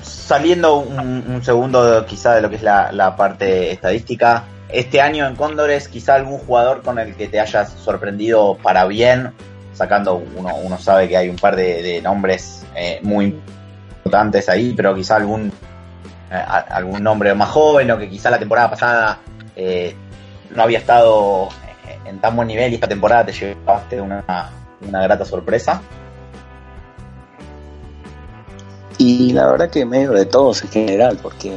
[0.01, 5.89] Saliendo un, segundo quizá de lo que es la, parte estadística, este año en Cóndores
[5.89, 9.33] quizá algún jugador con el que te hayas sorprendido para bien,
[9.75, 13.37] sacando uno, uno sabe que hay un par de, nombres eh, muy
[13.97, 15.53] importantes ahí, pero quizá algún
[16.31, 19.19] eh, algún nombre más joven o que quizá la temporada pasada
[19.57, 19.97] eh,
[20.55, 21.49] no había estado
[22.05, 24.25] en tan buen nivel y esta temporada te llevaste una,
[24.87, 25.83] una grata sorpresa.
[28.99, 31.57] Y la verdad que medio de todos en general, porque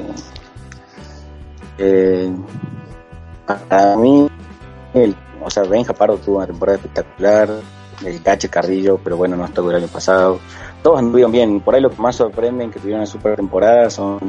[1.79, 2.31] eh,
[3.67, 4.29] para mí,
[4.93, 7.49] el, o sea, Benja Pardo tuvo una temporada espectacular,
[8.05, 10.39] el Cache Carrillo, pero bueno, no estuvo el año pasado.
[10.83, 14.19] Todos anduvieron bien, por ahí lo que más sorprenden que tuvieron una super temporada son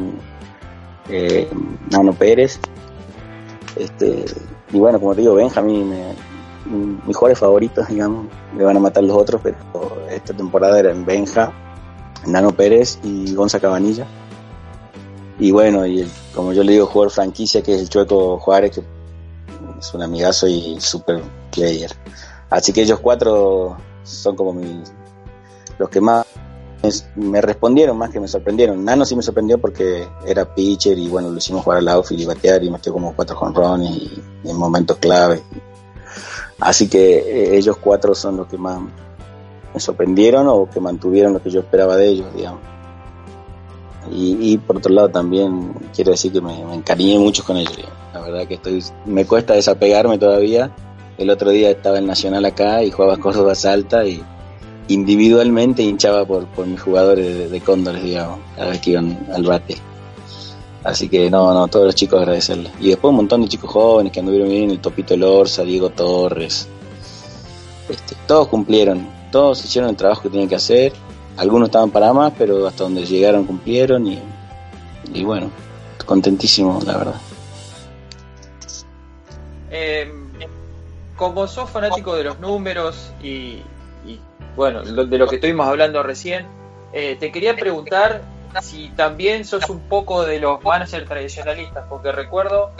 [1.10, 1.50] eh,
[1.90, 2.58] Nano Pérez.
[3.76, 4.24] Este,
[4.72, 6.14] y bueno, como te digo, Benjamín, me,
[7.06, 9.56] mis jugadores favoritos, digamos, me van a matar los otros, pero
[10.10, 11.52] esta temporada era en Benja
[12.26, 14.06] Nano Pérez y Gonza Cabanilla.
[15.38, 18.82] Y bueno, y como yo le digo, jugador franquicia, que es el Chueco Juárez, que
[19.78, 21.90] es un amigazo y super player.
[22.50, 24.60] Así que ellos cuatro son como
[25.78, 26.26] los que más
[27.16, 28.84] me respondieron, más que me sorprendieron.
[28.84, 32.26] Nano sí me sorprendió porque era pitcher y bueno, lo hicimos jugar al outfield y
[32.26, 35.42] batear y metió como cuatro jonrones y, y en momentos clave.
[36.60, 38.80] Así que eh, ellos cuatro son los que más
[39.72, 42.60] me sorprendieron o que mantuvieron lo que yo esperaba de ellos, digamos.
[44.10, 47.78] Y, por otro lado también quiero decir que me, encariñé mucho con ellos.
[48.12, 50.74] La verdad que estoy, me cuesta desapegarme todavía.
[51.18, 54.22] El otro día estaba en Nacional acá y jugaba Córdoba Salta y
[54.88, 58.40] individualmente hinchaba por, por mis jugadores de, Cóndores, digamos,
[58.82, 59.76] que iban al bate.
[60.84, 62.72] Así que no, no, todos los chicos agradecerles.
[62.80, 66.68] Y después un montón de chicos jóvenes que anduvieron bien, el Topito Lorza, Diego Torres.
[67.88, 70.92] Este, todos cumplieron todos hicieron el trabajo que tenían que hacer,
[71.36, 75.50] algunos estaban para más, pero hasta donde llegaron cumplieron y, bueno,
[76.06, 77.20] contentísimo, la verdad.
[79.70, 80.12] Eh,
[81.16, 83.62] como sos fanático de los números y,
[84.54, 86.46] bueno, de lo que estuvimos hablando recién,
[86.92, 88.22] eh, te quería preguntar
[88.60, 92.70] si también sos un poco de los managers tradicionalistas, porque recuerdo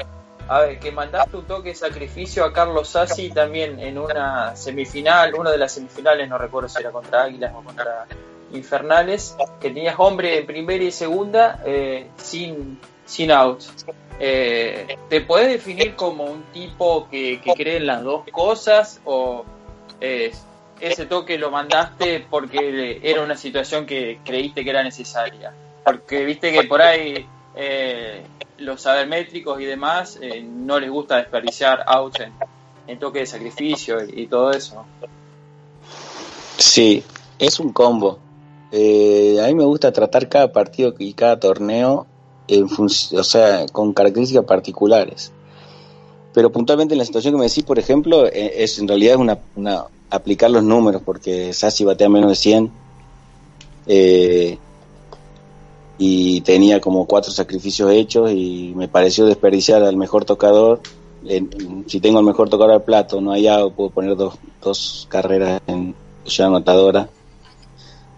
[0.52, 5.34] a ver, que mandaste un toque de sacrificio a Carlos Sassi también en una semifinal,
[5.34, 8.06] una de las semifinales, no recuerdo si era contra Águilas o contra
[8.52, 13.72] Infernales, que tenías hombre en primera y segunda eh, sin, sin outs.
[14.20, 19.46] Eh, ¿Te puedes definir como un tipo que, cree en las dos cosas o
[20.00, 25.54] ese toque lo mandaste porque era una situación que creíste que era necesaria?
[25.82, 28.22] Porque viste que por ahí eh,
[28.58, 32.20] los sabermétricos y demás eh, no les gusta desperdiciar outs
[32.86, 34.84] en, toque de sacrificio y, todo eso.
[36.58, 37.02] Sí,
[37.38, 38.18] es un combo.
[38.70, 42.06] Eh, a mí me gusta tratar cada partido y cada torneo
[42.48, 45.32] en o sea, con características particulares.
[46.32, 49.20] Pero puntualmente en la situación que me decís, por ejemplo, eh, es en realidad es
[49.20, 52.72] una, una, aplicar los números, porque Sassi batea menos de 100.
[53.86, 54.58] Eh,
[56.04, 60.80] y tenía como cuatro sacrificios hechos y me pareció desperdiciar al mejor tocador.
[61.86, 65.62] si tengo el mejor tocador al plato, no hay algo, puedo poner dos, dos carreras
[65.68, 67.08] en ya anotadora.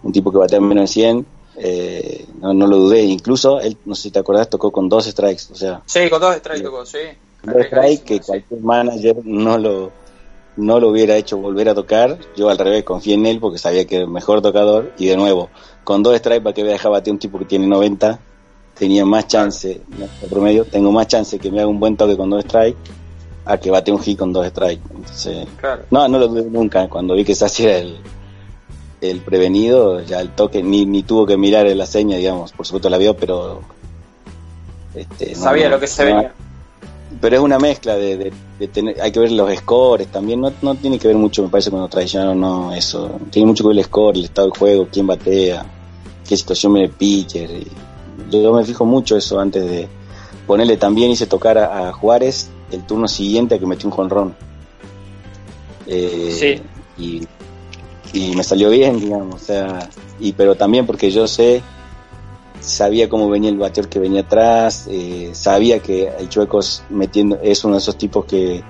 [0.01, 1.25] Un tipo que batea menos de 100,
[1.57, 3.03] eh, no, lo dudé.
[3.03, 5.43] Incluso él, no sé si te acordás, tocó con dos strikes.
[5.51, 6.97] O sea, sí, con dos strikes tocó, sí.
[7.43, 9.91] Dos strikes que cualquier manager no lo,
[10.57, 12.17] no lo hubiera hecho volver a tocar.
[12.35, 14.93] Yo al revés confié en él porque sabía que era el mejor tocador.
[14.97, 15.49] Y de nuevo,
[15.83, 18.19] con dos strikes para que me dejar batir un tipo que tiene 90,
[18.77, 19.81] tenía más chance,
[20.23, 22.79] en promedio, tengo más chance que me haga un buen toque con dos strikes
[23.45, 24.83] a que bate un hit con dos strikes.
[24.93, 25.47] Entonces,
[25.91, 26.87] no, no lo dudé nunca.
[26.87, 27.97] Cuando vi que se hacía el,
[29.01, 32.65] el prevenido, ya el toque, ni, ni tuvo que mirar en la seña, digamos, por
[32.65, 33.61] supuesto la vio, pero...
[34.93, 36.33] Este, Sabía lo que se veía.
[37.21, 38.33] Pero es una mezcla de, de,
[38.71, 41.71] tener, hay que ver los scores también, no, no tiene que ver mucho, me parece,
[41.71, 43.19] con lo tradicional o no, eso.
[43.29, 45.65] Tiene mucho que ver el score, el estado del juego, quién batea,
[46.27, 47.49] qué situación viene el pitcher.
[48.31, 49.87] yo me fijo mucho eso antes de
[50.47, 54.35] ponerle también hice tocar a, Juárez el turno siguiente a que metió un jonrón.
[55.87, 56.61] Eh,
[56.97, 57.21] y,
[58.13, 59.89] y me salió bien, digamos, o sea,
[60.19, 61.61] y pero también porque yo sé,
[62.65, 67.63] sabía cómo venía el bateador que venía atrás, eh, sabía que el Chuecos metiendo, es
[67.63, 68.63] uno de esos tipos que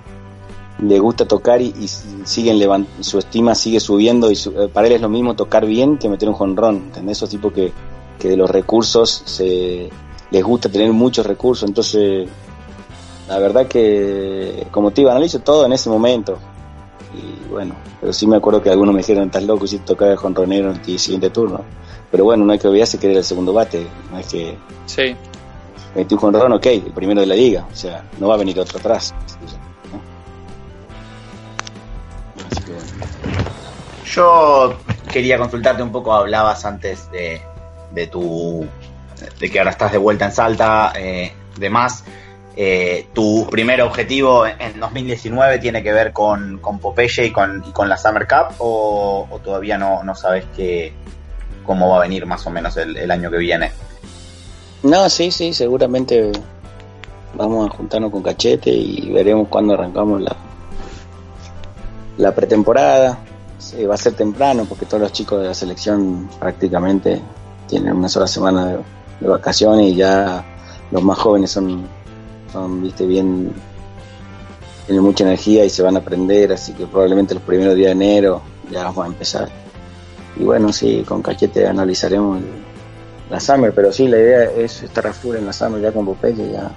[0.80, 5.02] le gusta tocar y, siguen su estima sigue subiendo y su, eh, para él es
[5.02, 7.18] lo mismo tocar bien que meter un jonrón, ¿entendés?
[7.18, 7.72] Esos tipos que,
[8.20, 9.90] que de los recursos se
[10.32, 12.28] les gusta tener muchos recursos, entonces
[13.28, 16.38] la verdad que como te iba, analizo todo en ese momento.
[17.14, 20.18] Y bueno, pero sí me acuerdo que algunos me dijeron estás loco si tocar el
[20.18, 21.62] jonronero en el siguiente turno,
[22.16, 25.14] pero bueno, no hay que olvidarse que era el segundo bate, no es que Sí.
[25.94, 28.58] metí un jonrón, ok, el primero de la liga, o sea, no va a venir
[28.58, 29.14] otro atrás.
[29.92, 30.00] ¿no?
[32.50, 32.88] Así que bueno.
[34.06, 34.78] Yo
[35.12, 37.42] quería consultarte un poco, hablabas antes de,
[37.92, 38.66] de tu
[39.38, 42.06] de que ahora estás de vuelta en Salta, eh, demás.
[42.56, 47.72] Eh, tu primer objetivo en 2019 tiene que ver con, con Popeye y con, y
[47.74, 50.94] con la Summer Cup o, o todavía no, no sabes qué,
[51.66, 53.72] cómo va a venir más o menos el, año que viene.
[54.84, 56.32] No, sí, sí, seguramente
[57.34, 60.36] vamos a juntarnos con Cachete y veremos cuándo arrancamos la,
[62.18, 63.20] la pretemporada.
[63.58, 67.22] Sí, va a ser temprano porque todos los chicos de la selección prácticamente
[67.68, 68.78] tienen una sola semana de,
[69.20, 70.46] de vacaciones y ya
[70.92, 71.88] los más jóvenes son,
[72.52, 73.52] son viste, bien,
[74.86, 77.92] tienen mucha energía y se van a aprender, así que probablemente los primeros días de
[77.92, 79.50] enero ya vamos a empezar.
[80.38, 82.42] Y bueno, sí, con Cachete analizaremos
[83.30, 86.06] la Summer, pero sí, la idea es estar a full en la Summer ya con
[86.06, 86.72] Popeye, ya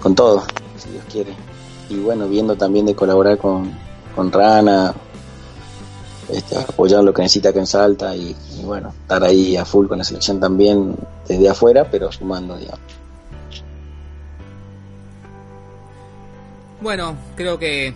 [0.00, 0.44] con todo,
[0.76, 1.32] si Dios quiere.
[1.88, 3.70] Y bueno, viendo también de colaborar con,
[4.14, 4.94] con Rana,
[6.28, 9.86] este, apoyar lo que necesita acá en Salta y, y bueno, estar ahí a full
[9.86, 10.96] con la selección también
[11.28, 12.80] desde afuera, pero sumando, digamos.
[16.80, 17.94] Bueno, creo que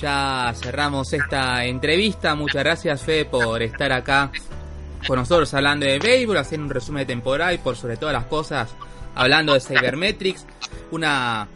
[0.00, 2.34] ya cerramos esta entrevista.
[2.34, 4.30] Muchas gracias, Fe, por estar acá
[5.06, 8.26] con nosotros hablando de béisbol, haciendo un resumen de temporada y por sobre todas las
[8.26, 8.74] cosas
[9.14, 10.46] hablando de Cybermetrics.
[10.90, 11.48] Una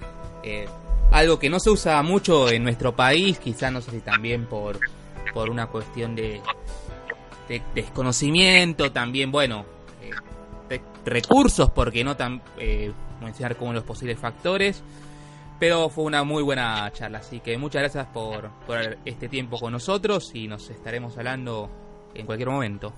[0.43, 0.67] eh,
[1.13, 4.79] algo que no se usa mucho en nuestro país, quizás no sé si también por,
[5.33, 6.41] por una cuestión de,
[7.49, 9.65] de desconocimiento, también, bueno,
[10.71, 14.83] eh, recursos, porque no tan eh, mencionar como los posibles factores.
[15.59, 19.73] Pero fue una muy buena charla, así que muchas gracias por, por este tiempo con
[19.73, 21.71] nosotros y nos estaremos hablando
[22.15, 22.93] en cualquier momento.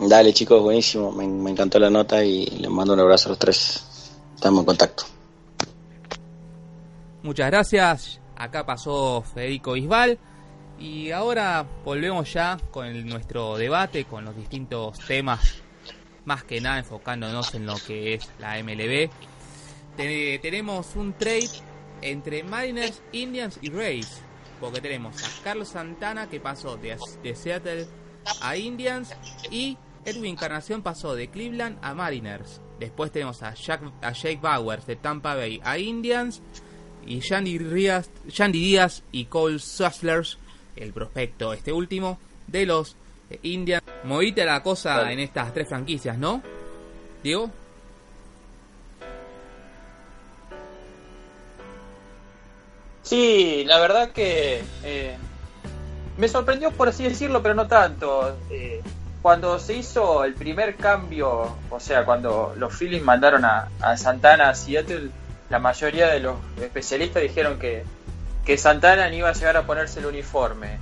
[0.00, 3.38] Dale chicos, buenísimo, me, me encantó la nota y les mando un abrazo a los
[3.38, 4.12] tres.
[4.34, 5.04] Estamos en contacto.
[7.22, 10.18] Muchas gracias, acá pasó Federico Bisbal
[10.78, 15.56] y ahora volvemos ya con el- nuestro debate, con los distintos temas,
[16.24, 19.10] más que nada enfocándonos en lo que es la MLB.
[19.98, 21.50] Te- tenemos un trade
[22.00, 24.20] entre Mariners, Indians y Rays,
[24.60, 27.86] porque tenemos a Carlos Santana que pasó de, de Seattle
[28.40, 29.14] a Indians
[29.50, 32.60] y Edwin Encarnación pasó de Cleveland a Mariners.
[32.78, 36.40] Después tenemos a, Jack, a Jake Bowers de Tampa Bay a Indians
[37.04, 40.38] y Shandy Díaz, Shandy Díaz y Cole Susslers,
[40.76, 42.96] el prospecto este último, de los
[43.30, 43.82] eh, Indians.
[44.04, 46.40] Movite la cosa en estas tres franquicias, ¿no?
[47.22, 47.50] Diego.
[53.08, 55.16] Sí, la verdad que eh,
[56.18, 58.36] me sorprendió por así decirlo, pero no tanto.
[58.50, 58.82] Eh,
[59.22, 64.54] cuando se hizo el primer cambio, o sea, cuando los Phillies mandaron a, Santana a
[64.54, 65.08] Seattle,
[65.48, 67.84] la mayoría de los especialistas dijeron que,
[68.44, 70.78] que Santana ni iba a llegar a ponerse el uniforme.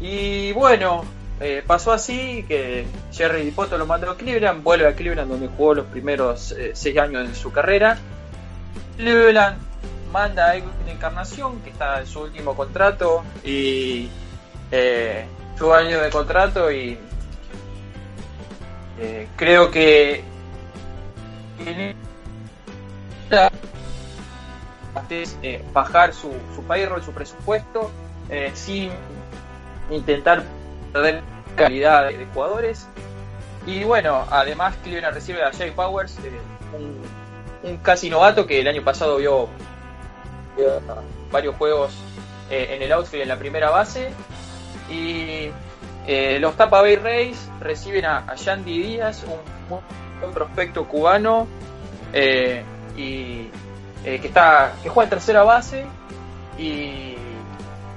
[0.00, 1.04] Y bueno,
[1.38, 5.74] eh, pasó así, que Jerry Dipoto lo mandó a Cleveland, vuelve a Cleveland donde jugó
[5.74, 7.96] los primeros seis años de su carrera.
[8.96, 9.73] Cleveland
[10.14, 14.08] manda a Edwin Encarnación, que está en su último contrato, y
[14.70, 15.26] eh,
[15.58, 16.96] su año de contrato, y
[19.00, 20.22] eh, creo que
[25.10, 27.90] eh, bajar su, su payroll, su presupuesto,
[28.30, 28.92] eh, sin
[29.90, 30.44] intentar
[30.92, 31.22] perder
[31.56, 32.86] calidad de, jugadores.
[33.66, 36.16] Y bueno, además Cleveland recibe a Jake Powers,
[36.72, 37.02] un,
[37.68, 39.48] un casi novato que el año pasado vio
[41.30, 41.92] varios juegos
[42.50, 44.10] eh, en el outfield en la primera base.
[44.90, 45.50] Y
[46.06, 51.46] eh, los Tampa Bay Rays reciben a, a Yandy Díaz, un, prospecto cubano
[52.14, 52.62] eh,
[52.96, 53.50] y
[54.02, 55.84] que está que juega en tercera base
[56.56, 57.14] y,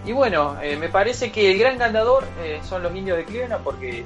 [0.06, 2.26] y bueno me parece que el gran ganador
[2.68, 4.04] son los indios de Cleveland porque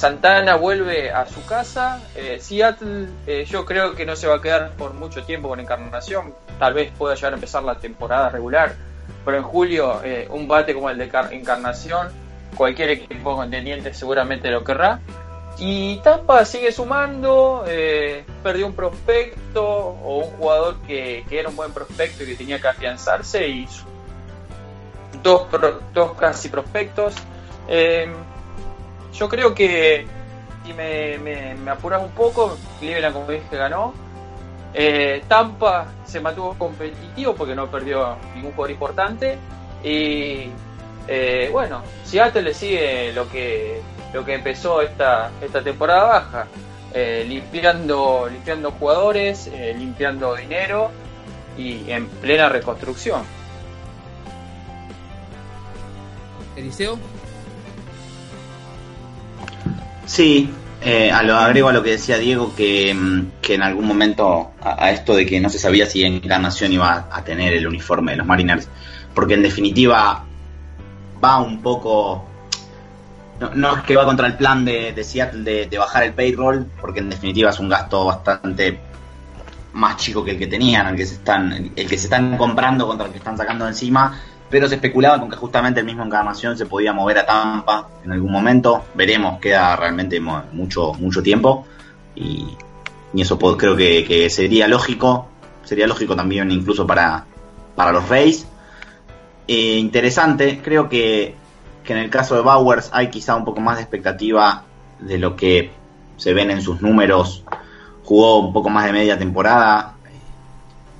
[0.00, 4.40] Santana vuelve a su casa eh, Seattle eh, yo creo que no se va a
[4.40, 8.74] quedar por mucho tiempo con Encarnación tal vez pueda llegar a empezar la temporada regular
[9.26, 12.08] pero en julio eh, un bate como el de Encarnación,
[12.56, 15.00] cualquier equipo contendiente seguramente lo querrá.
[15.58, 17.66] Y Tampa sigue sumando,
[18.42, 22.68] perdió un prospecto o un jugador que, era un buen prospecto y que tenía que
[22.68, 23.68] afianzarse y
[25.22, 25.48] dos
[26.18, 27.14] casi prospectos.
[29.12, 30.06] Yo creo que,
[30.64, 33.92] si me, me, apuras un poco, Cleveland como dije ganó.
[34.72, 39.38] Eh, Tampa se mantuvo competitivo porque no perdió ningún jugador importante.
[39.82, 40.50] Y
[41.08, 43.80] eh, bueno, Seattle le sigue lo que
[44.12, 46.46] lo que empezó esta, esta temporada baja,
[46.92, 50.90] eh, limpiando, limpiando jugadores, eh, limpiando dinero
[51.56, 53.22] y en plena reconstrucción.
[56.56, 56.98] Eliseo.
[60.06, 60.50] Sí,
[60.82, 64.52] eh, a lo agrego a lo que decía Diego, que, mm, que en algún momento
[64.62, 68.18] a, esto de que no se sabía si Encarnación iba a tener el uniforme de
[68.18, 68.68] los Mariners,
[69.14, 70.24] porque en definitiva
[71.22, 72.26] va un poco
[73.54, 77.00] no, es que va contra el plan de, de Seattle de, bajar el payroll, porque
[77.00, 78.78] en definitiva es un gasto bastante
[79.72, 82.86] más chico que el que tenían, el que se están, el que se están comprando
[82.86, 84.20] contra el que están sacando encima,
[84.50, 88.12] pero se especulaba con que justamente el mismo Encarnación se podía mover a Tampa en
[88.12, 88.84] algún momento.
[88.94, 91.66] Veremos, queda realmente mucho, mucho tiempo
[92.14, 92.56] y,
[93.14, 95.28] eso creo que, sería lógico,
[95.64, 97.24] sería lógico también incluso para,
[97.74, 98.46] para los Rays.
[99.48, 101.34] Eh, interesante, creo que
[101.84, 104.64] que en el caso de Bowers hay quizá un poco más de expectativa
[104.98, 105.72] de lo que
[106.16, 107.44] se ven en sus números.
[108.04, 109.94] Jugó un poco más de media temporada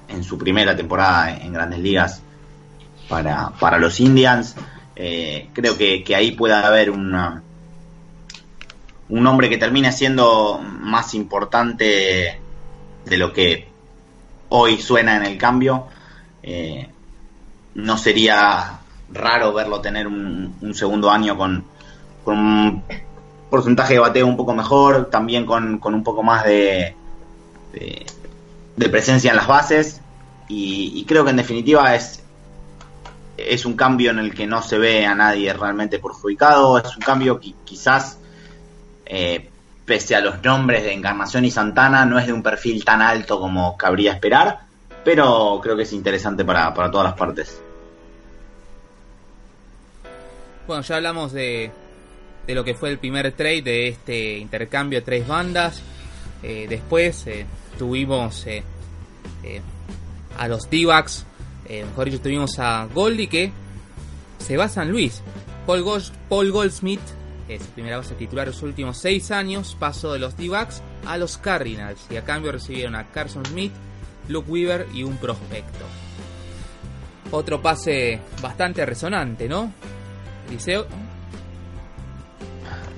[0.09, 2.23] en su primera temporada en grandes ligas
[3.11, 4.55] para, para los Indians.
[4.97, 7.43] Eh, creo que, ahí puede haber una,
[9.11, 12.41] un hombre que termine siendo más importante
[13.05, 13.69] de lo que
[14.49, 15.87] hoy suena en el cambio.
[16.43, 16.89] Eh,
[17.75, 18.79] no sería
[19.13, 21.65] raro verlo tener un, segundo año con,
[22.27, 22.83] un
[23.51, 26.95] porcentaje de bateo un poco mejor, también con, un poco más de,
[27.73, 30.01] de, presencia en las bases.
[30.49, 32.20] Y, creo que en definitiva es,
[33.49, 36.79] es un cambio en el que no se ve a nadie realmente perjudicado.
[36.79, 38.19] Es un cambio que quizás,
[39.07, 39.49] eh,
[39.85, 43.41] pese a los nombres de Encarnación y Santana, no es de un perfil tan alto
[43.41, 44.61] como cabría esperar.
[45.05, 47.61] Pero creo que es interesante para, para todas las partes.
[50.67, 51.71] Bueno, ya hablamos de,
[52.47, 55.83] de lo que fue el primer trade de este intercambio de tres bandas.
[56.43, 57.47] Eh, después eh,
[57.79, 58.47] tuvimos
[60.39, 61.27] a los D-backs,
[61.89, 63.53] mejor dicho, tuvimos a Goldie que
[64.39, 65.23] se va a San Luis.
[65.67, 65.85] Paul,
[66.29, 67.01] Paul Goldsmith,
[67.49, 72.01] es primera base titular los últimos seis años, pasó de los D-backs a los Cardinals
[72.11, 73.73] y a cambio recibieron a Carson Smith,
[74.29, 75.85] Luke Weaver y un prospecto.
[77.33, 79.73] Otro pase bastante resonante, ¿no?
[80.51, 80.87] Liceo.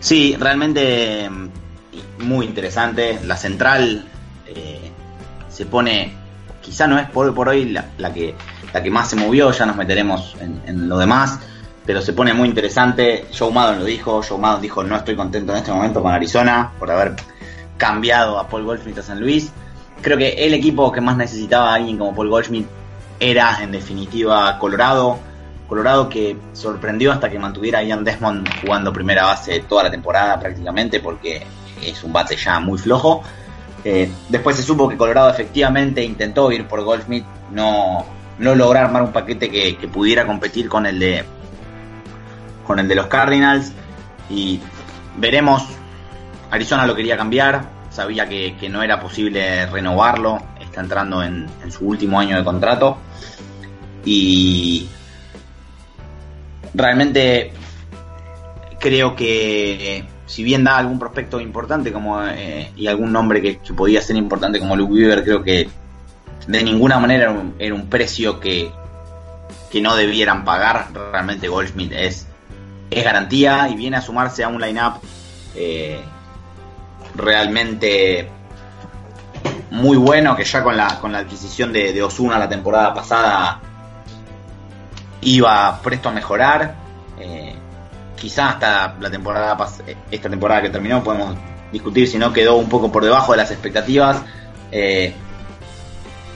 [0.00, 1.48] Sí, realmente mm,
[2.24, 3.20] muy interesante.
[3.24, 4.04] La central
[4.46, 4.90] eh,
[5.48, 6.12] se pone,
[6.62, 8.34] quizá no es por, por hoy la, que,
[8.72, 11.38] la que más se movió, ya nos meteremos en, lo demás,
[11.84, 13.26] pero se pone muy interesante.
[13.36, 16.72] Joe Maddon lo dijo, Joe Maddon dijo no estoy contento en este momento con Arizona
[16.78, 17.14] por haber
[17.76, 19.52] cambiado a Paul Goldschmidt a San Luis.
[20.00, 22.66] Creo que el equipo que más necesitaba a alguien como Paul Goldschmidt
[23.20, 25.18] era en definitiva Colorado
[25.72, 30.38] Colorado que sorprendió hasta que mantuviera a Ian Desmond jugando primera base toda la temporada
[30.38, 31.46] prácticamente porque
[31.82, 33.22] es un bate ya muy flojo.
[33.82, 38.04] Eh, después se supo que Colorado efectivamente intentó ir por Goldsmith, no,
[38.38, 41.24] no logró armar un paquete que, pudiera competir con el de
[42.66, 43.72] con el de los Cardinals.
[44.30, 44.60] Y
[45.16, 45.66] veremos.
[46.50, 52.18] Arizona lo quería cambiar, sabía que, no era posible renovarlo, está entrando en, su último
[52.18, 52.98] año de contrato.
[54.04, 54.86] Y
[56.74, 57.52] realmente
[58.78, 64.00] creo que si bien da algún prospecto importante como eh, y algún nombre que, podía
[64.00, 65.68] ser importante como Luke Weaver, creo que
[66.46, 68.72] de ninguna manera era un, precio que,
[69.70, 70.88] que, no debieran pagar.
[71.12, 72.26] Realmente Goldschmidt es,
[72.90, 75.00] es garantía y viene a sumarse a un line-up
[75.54, 76.00] eh,
[77.14, 78.30] realmente
[79.70, 83.60] muy bueno que ya con la, con la adquisición de, Osuna la temporada pasada
[85.22, 86.74] iba presto a mejorar.
[87.18, 87.54] Eh,
[88.16, 89.56] quizás hasta la temporada
[90.10, 91.36] esta temporada que terminó podemos
[91.72, 94.22] discutir si no quedó un poco por debajo de las expectativas.
[94.70, 95.14] Eh,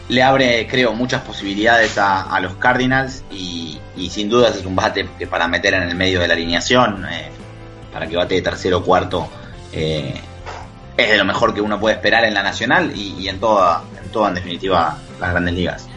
[0.08, 3.80] le abre, creo, muchas posibilidades a, los Cardinals y,
[4.10, 7.30] sin duda es un bate que para meter en el medio de la alineación, eh,
[7.92, 9.28] para que bate de tercero o cuarto,
[9.72, 13.82] es de lo mejor que uno puede esperar en la nacional y, y en toda,
[14.02, 15.88] en toda, en definitiva, las grandes ligas.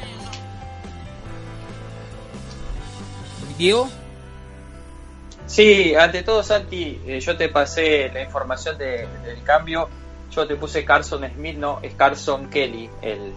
[3.59, 3.89] Diego.
[5.45, 9.89] Sí, ante todo, Santi, eh, yo te pasé la información del cambio.
[10.31, 13.33] Yo te puse Carson Smith, no, es Carson Kelly, el,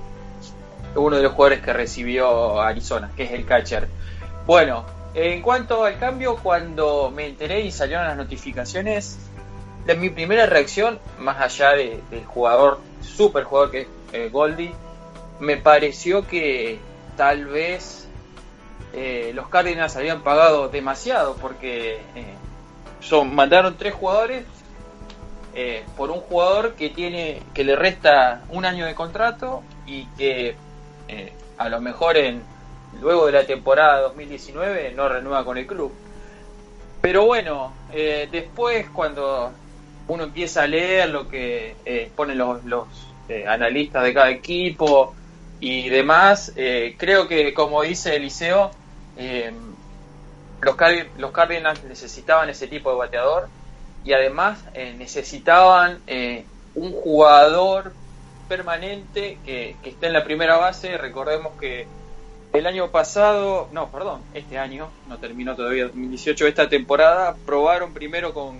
[0.94, 3.88] uno de los jugadores que recibió Arizona, que es el catcher.
[4.46, 4.84] Bueno,
[5.14, 9.18] en cuanto al cambio, cuando me enteré y salieron las notificaciones,
[9.86, 14.72] de mi primera reacción, más allá del jugador, super jugador que es eh, Goldie,
[15.40, 16.78] me pareció que
[17.16, 18.02] tal vez
[18.94, 22.34] eh, los Cardinals habían pagado demasiado porque eh,
[23.00, 24.44] son mandaron tres jugadores
[25.54, 30.56] eh, por un jugador que tiene que le resta un año de contrato y que
[31.58, 32.42] a lo mejor en
[33.00, 35.92] luego de la temporada 2019 no renueva con el club.
[37.00, 39.52] Pero bueno, después cuando
[40.08, 42.60] uno empieza a leer lo que ponen los,
[43.46, 45.14] analistas de cada equipo
[45.60, 46.52] y demás,
[46.96, 48.70] creo que como dice Eliseo,
[49.16, 49.52] eh,
[50.60, 50.76] los,
[51.18, 53.48] los Cardinals necesitaban ese tipo de bateador
[54.04, 56.44] y además eh, necesitaban eh,
[56.74, 57.92] un jugador
[58.52, 60.98] permanente que, esté en la primera base.
[60.98, 61.86] Recordemos que
[62.52, 68.34] el año pasado, no, perdón, este año, no terminó todavía 2018, esta temporada, probaron primero
[68.34, 68.58] con,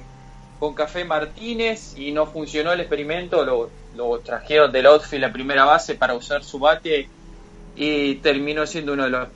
[0.58, 5.66] con Café Martínez y no funcionó el experimento, lo, lo trajeron del outfield a primera
[5.66, 7.10] base para usar su bate
[7.76, 9.28] y terminó siendo uno de los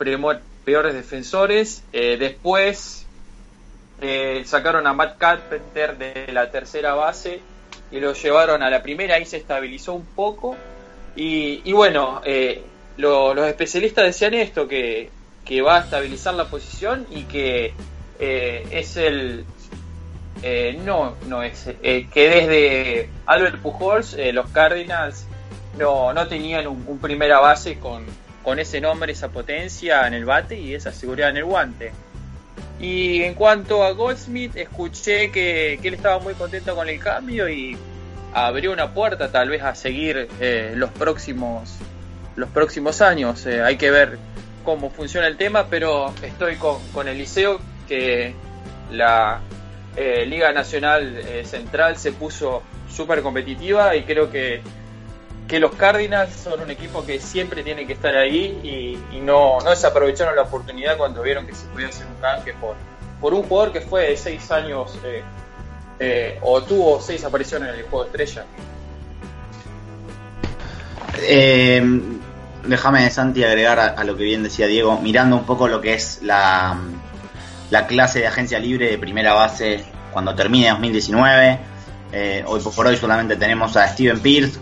[0.64, 1.84] peores defensores.
[1.92, 3.04] Eh, después
[4.00, 7.42] eh, sacaron a Matt Carpenter de la tercera base
[7.96, 10.56] y lo llevaron a la primera, ahí se estabilizó un poco.
[11.14, 12.62] Y, bueno, eh,
[12.98, 15.10] los especialistas decían esto, que,
[15.44, 17.72] que, va a estabilizar la posición y que
[18.18, 19.44] es el...
[20.84, 21.70] no, no es...
[21.82, 25.26] que desde Albert Pujols los Cardinals
[25.78, 28.04] no, no tenían un, un primera base con,
[28.46, 31.92] con ese nombre, esa potencia en el bate y esa seguridad en el guante.
[32.78, 37.76] Y en cuanto a Goldsmith, escuché que, él estaba muy contento con el cambio y
[38.34, 41.76] abrió una puerta tal vez a seguir eh, los próximos
[42.34, 43.46] los próximos años.
[43.46, 44.18] Eh, hay que ver
[44.62, 48.34] cómo funciona el tema, pero estoy con, con el liceo que
[48.90, 49.40] la
[49.96, 54.60] eh, Liga Nacional Central se puso súper competitiva y creo que
[55.46, 59.70] que los Cardinals son un equipo que siempre tiene que estar ahí y, no, no
[59.70, 62.76] desaprovecharon la oportunidad cuando vieron que se podía hacer un canje por,
[63.20, 65.22] por un jugador que fue de seis años eh,
[65.98, 68.44] eh, o tuvo seis apariciones en el juego estrella.
[71.18, 72.00] Eh,
[72.64, 76.20] déjame, Santi, agregar a, lo que bien decía Diego, mirando un poco lo que es
[76.22, 76.78] la,
[77.70, 81.58] la clase de agencia libre de primera base cuando termine 2019.
[82.46, 84.58] hoy por hoy solamente tenemos a Steven Pierce,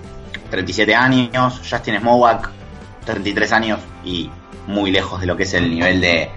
[0.55, 2.49] 37 años, Justin Smowak,
[3.05, 4.31] 33 años y
[4.69, 6.31] muy lejos de lo que es el nivel de,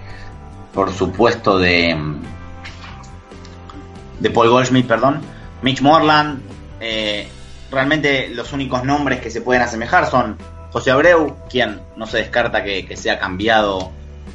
[0.74, 1.96] por supuesto, de,
[4.18, 5.20] de Paul Goldschmidt, perdón.
[5.62, 6.42] Mitch Morland,
[6.80, 7.28] eh,
[7.70, 10.36] realmente los únicos nombres que se pueden asemejar son
[10.72, 13.92] José Abreu, quien no se descarta que, sea cambiado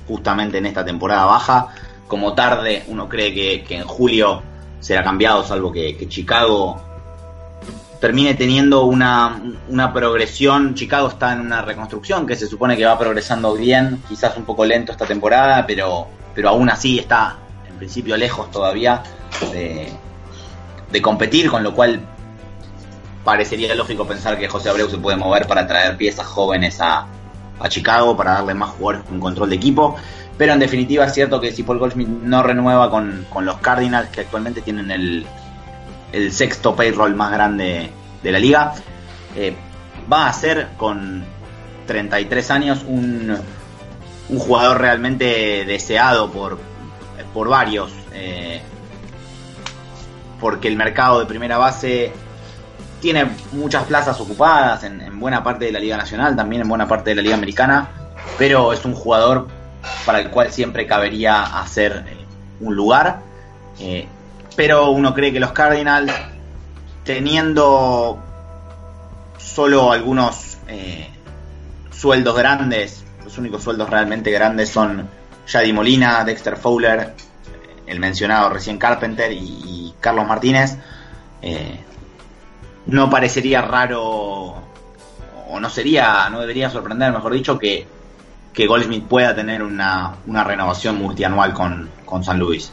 [0.07, 1.67] justamente en esta temporada baja.
[2.07, 4.43] Como tarde, uno cree que, en julio
[4.79, 6.92] será cambiado, salvo que Chicago
[8.03, 10.75] termine teniendo una, una, progresión.
[10.75, 14.65] Chicago está en una reconstrucción que se supone que va progresando bien, quizás un poco
[14.65, 19.01] lento esta temporada, pero, pero aún así está en principio lejos todavía
[19.53, 19.87] de,
[20.91, 22.01] de competir, con lo cual
[23.23, 27.07] parecería lógico pensar que José Abreu se puede mover para traer piezas jóvenes a,
[27.57, 29.95] a Chicago, para darle más jugadores con control de equipo.
[30.37, 34.09] Pero en definitiva es cierto que si Paul Goldschmidt no renueva con, con los Cardinals,
[34.09, 35.25] que actualmente tienen el,
[36.13, 37.89] el sexto payroll más grande
[38.21, 38.73] de la liga.
[39.35, 39.53] Eh,
[40.11, 41.25] va a ser con
[41.87, 43.35] 33 años un,
[44.29, 46.59] un jugador realmente deseado por,
[47.33, 47.91] por varios.
[48.13, 48.61] Eh,
[50.39, 52.11] porque el mercado de primera base
[52.99, 57.11] tiene muchas plazas ocupadas en, buena parte de la Liga Nacional, también en buena parte
[57.11, 57.89] de la Liga Americana,
[58.37, 59.47] pero es un jugador
[60.05, 62.25] para el cual siempre cabería hacer eh,
[62.59, 63.21] un lugar
[64.55, 66.11] pero uno cree que los Cardinals,
[67.03, 68.19] teniendo
[69.37, 71.09] solo algunos eh,
[71.91, 75.09] sueldos grandes, los únicos sueldos realmente grandes son
[75.47, 77.13] Yadi Molina, Dexter Fowler,
[77.85, 80.77] el mencionado recién Carpenter y, Carlos Martínez,
[81.41, 81.79] eh,
[82.87, 87.87] no parecería raro o no sería, no debería sorprender, mejor dicho, que,
[88.51, 92.71] que Goldsmith pueda tener una, una renovación multianual con, con San Luis.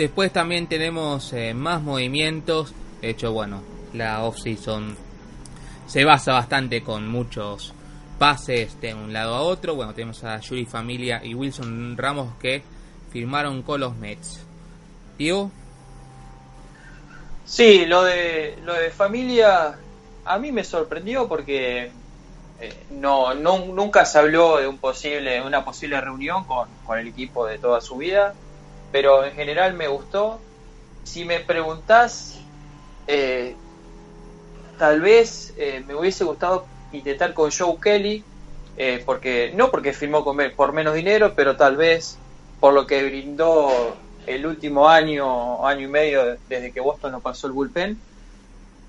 [0.00, 2.72] Después también tenemos eh, más movimientos.
[3.02, 4.96] De hecho, bueno, la off-season
[5.86, 7.74] se basa bastante con muchos
[8.18, 9.74] pases de un lado a otro.
[9.74, 12.62] Bueno, tenemos a Yuri Familia y Wilson Ramos que
[13.12, 14.40] firmaron con los Mets.
[15.18, 15.50] Diego.
[17.44, 19.78] Sí, lo de, lo de Familia
[20.24, 21.90] a mí me sorprendió porque
[22.58, 27.44] eh, no, nunca se habló de un posible, una posible reunión con, con, el equipo
[27.44, 28.32] de toda su vida,
[28.92, 30.40] pero en general me gustó.
[31.04, 32.38] Si me preguntás,
[33.06, 33.54] eh,
[34.78, 38.24] tal vez eh, me hubiese gustado intentar con Joe Kelly,
[39.04, 42.16] porque no porque firmó con, por menos dinero, pero tal vez
[42.60, 43.94] por lo que brindó
[44.26, 47.98] el último año, año y medio desde que Boston nos pasó el bullpen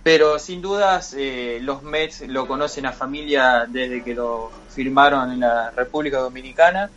[0.04, 5.42] pero sin dudas eh, los Mets lo conocen a familia desde que lo firmaron en
[5.42, 6.90] la República Dominicana,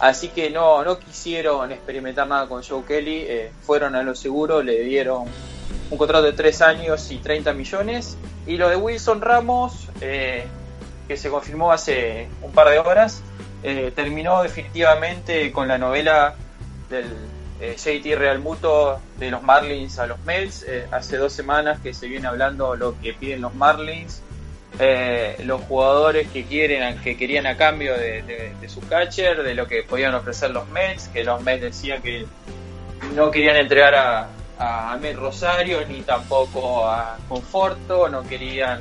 [0.00, 4.62] así que no, no quisieron experimentar nada con Joe Kelly, eh, fueron a lo seguro,
[4.62, 5.24] le dieron
[5.90, 8.16] un contrato de 3 años y 30 millones,
[8.46, 10.46] y lo de Wilson Ramos, eh,
[11.08, 13.22] que se confirmó hace un par de horas,
[13.94, 16.34] terminó definitivamente con la novela
[16.90, 17.06] del
[17.60, 20.64] eh, JT Real Muto de los Marlins a los Mets.
[20.66, 24.22] Eh, hace dos semanas que se viene hablando lo que piden los Marlins,
[24.78, 29.82] eh, los jugadores que quieren, que querían a cambio de, su catcher, de lo que
[29.82, 32.26] podían ofrecer los Mets, que los Mets decían que
[33.14, 38.80] no querían entregar a, a Rosario ni tampoco a Conforto, no querían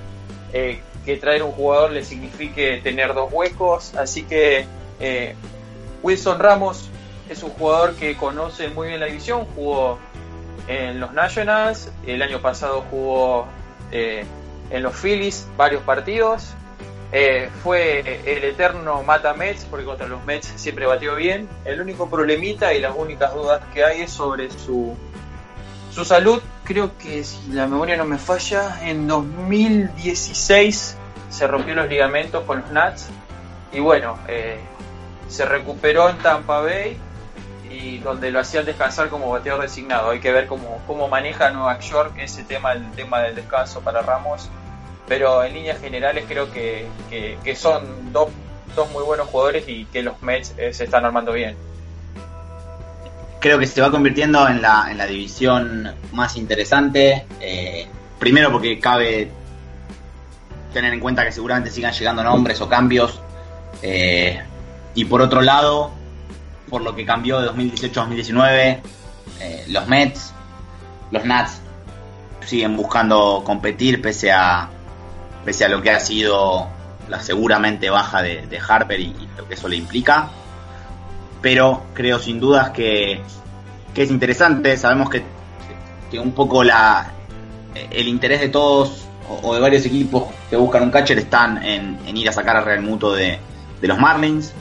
[0.52, 4.66] que traer un jugador le signifique tener dos huecos, así que
[6.02, 6.90] Wilson Ramos
[7.30, 10.00] es un jugador que conoce muy bien la división, jugó
[10.68, 13.48] en los Nationals, el año pasado jugó
[13.92, 14.26] eh,
[14.74, 16.56] en los Phillies varios partidos,
[17.16, 21.48] eh, fue el eterno mata Mets, porque contra los Mets siempre batió bien.
[21.64, 24.98] El único problemita y las únicas dudas que hay es sobre su,
[25.92, 26.42] su salud.
[26.64, 30.98] Creo que si la memoria no me falla, en 2016
[31.30, 33.10] se rompió los ligamentos con los Nats.
[33.72, 34.58] Y bueno, eh,
[35.28, 36.98] se recuperó en Tampa Bay
[37.70, 40.10] y donde lo hacían descansar como bateador designado.
[40.10, 44.02] Hay que ver cómo, cómo maneja Nueva York ese tema, el tema del descanso para
[44.02, 44.50] Ramos.
[45.14, 46.88] Pero en líneas generales creo que,
[47.44, 48.30] que, son dos,
[48.76, 51.56] dos, muy buenos jugadores y que los Mets eh, se están armando bien.
[53.40, 57.28] Creo que se va convirtiendo en la, en la división más interesante.
[57.40, 57.86] Eh,
[58.18, 59.30] primero porque cabe
[60.74, 63.22] tener en cuenta que seguramente sigan llegando nombres o cambios.
[63.84, 64.42] Eh,
[64.96, 65.92] y por otro lado,
[66.72, 68.82] por lo que cambió de 2018 a 2019.
[69.42, 70.34] Eh, los Mets,
[71.12, 71.62] los Nats
[72.48, 74.72] siguen buscando competir pese a,
[75.46, 76.68] pese a lo que ha sido
[77.10, 80.30] la seguramente baja de, Harper y, lo que eso le implica.
[81.42, 83.22] Pero creo sin dudas que,
[83.96, 84.78] es interesante.
[84.78, 85.24] Sabemos que,
[86.20, 87.12] un poco la,
[87.90, 89.08] el interés de todos
[89.42, 92.82] o, de varios equipos que buscan un catcher están en, ir a sacar a Real
[92.82, 93.40] Muto de,
[93.82, 94.54] de los Marlins.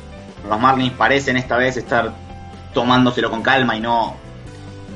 [0.49, 2.13] Los Marlins parecen esta vez estar
[2.73, 4.17] tomándoselo con calma y no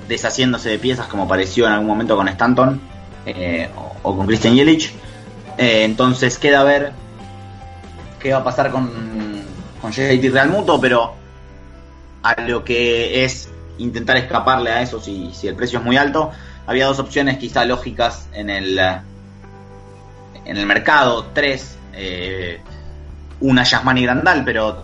[0.08, 2.80] deshaciéndose de piezas como pareció en algún momento con Stanton
[3.26, 3.68] eh,
[4.02, 4.92] o, con Christian Yelich.
[5.58, 6.92] Eh, entonces queda a ver
[8.18, 8.90] qué va a pasar con,
[9.80, 11.14] con JT Real Muto, pero
[12.22, 13.48] a lo que es
[13.78, 16.30] intentar escaparle a eso si, el precio es muy alto,
[16.66, 21.76] había dos opciones quizá lógicas en el, en el mercado, tres.
[21.92, 22.60] Eh,
[23.40, 24.82] una Yasmani Grandal, pero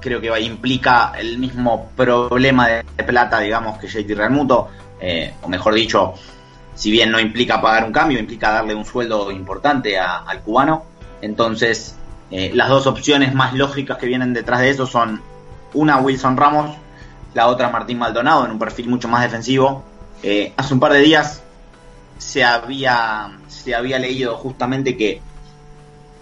[0.00, 4.68] creo que implica el mismo problema de, plata, digamos, que JT Remuto,
[5.00, 6.14] eh, o mejor dicho,
[6.78, 10.84] si bien no implica pagar un cambio, implica darle un sueldo importante al cubano.
[11.20, 11.96] Entonces,
[12.30, 15.20] eh, las dos opciones más lógicas que vienen detrás de eso son
[15.74, 16.76] una Wilson Ramos,
[17.34, 19.82] la otra Martín Maldonado, en un perfil mucho más defensivo.
[20.22, 21.42] Eh, hace un par de días
[22.16, 25.20] se había, se había leído justamente que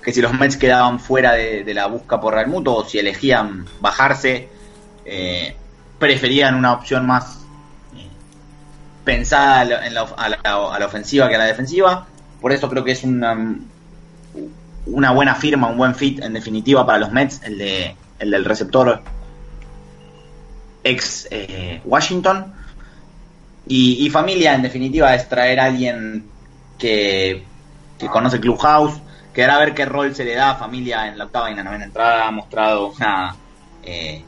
[0.02, 3.66] que si los Mets quedaban fuera de, la busca por Real Muto o si elegían
[3.80, 4.48] bajarse,
[5.04, 5.56] eh,
[5.98, 7.45] preferían una opción más
[9.06, 12.06] pensada en la, a, la, ofensiva que a la defensiva.
[12.40, 13.56] Por eso creo que es una,
[14.84, 18.44] una buena firma, un buen fit en definitiva para los Mets, el, de, el del
[18.44, 19.00] receptor
[20.84, 22.52] ex eh, Washington.
[23.68, 26.24] Y, familia, en definitiva, es traer a alguien
[26.78, 27.42] que,
[27.98, 29.00] que conoce Clubhouse,
[29.36, 31.64] Quedará ver qué rol se le da a familia en la octava y en la
[31.64, 32.26] novena entrada.
[32.26, 32.94] Ha mostrado.
[33.82, 34.24] Eh,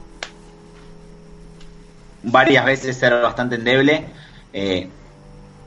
[2.23, 4.05] varias veces ser bastante endeble.
[4.53, 4.89] Eh,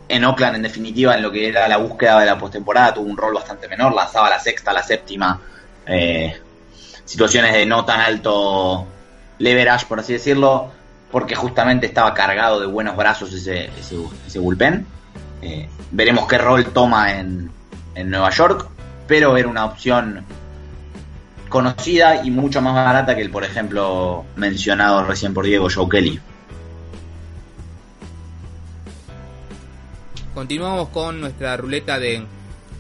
[0.07, 3.17] en Oakland, en definitiva, en lo que era la búsqueda de la postemporada, tuvo un
[3.17, 3.93] rol bastante menor.
[3.93, 5.39] Lanzaba la sexta, la séptima.
[5.86, 6.39] Eh,
[7.05, 8.86] situaciones de no tan alto
[9.39, 10.71] leverage, por así decirlo,
[11.11, 14.86] porque justamente estaba cargado de buenos brazos ese, ese, bullpen.
[15.91, 17.51] veremos qué rol toma en,
[17.95, 18.69] en Nueva York
[19.11, 20.23] pero era una opción
[21.49, 26.17] conocida y mucho más barata que el, por ejemplo, mencionado recién por Diego, Joe Kelly.
[30.42, 32.26] Continuamos con nuestra ruleta de,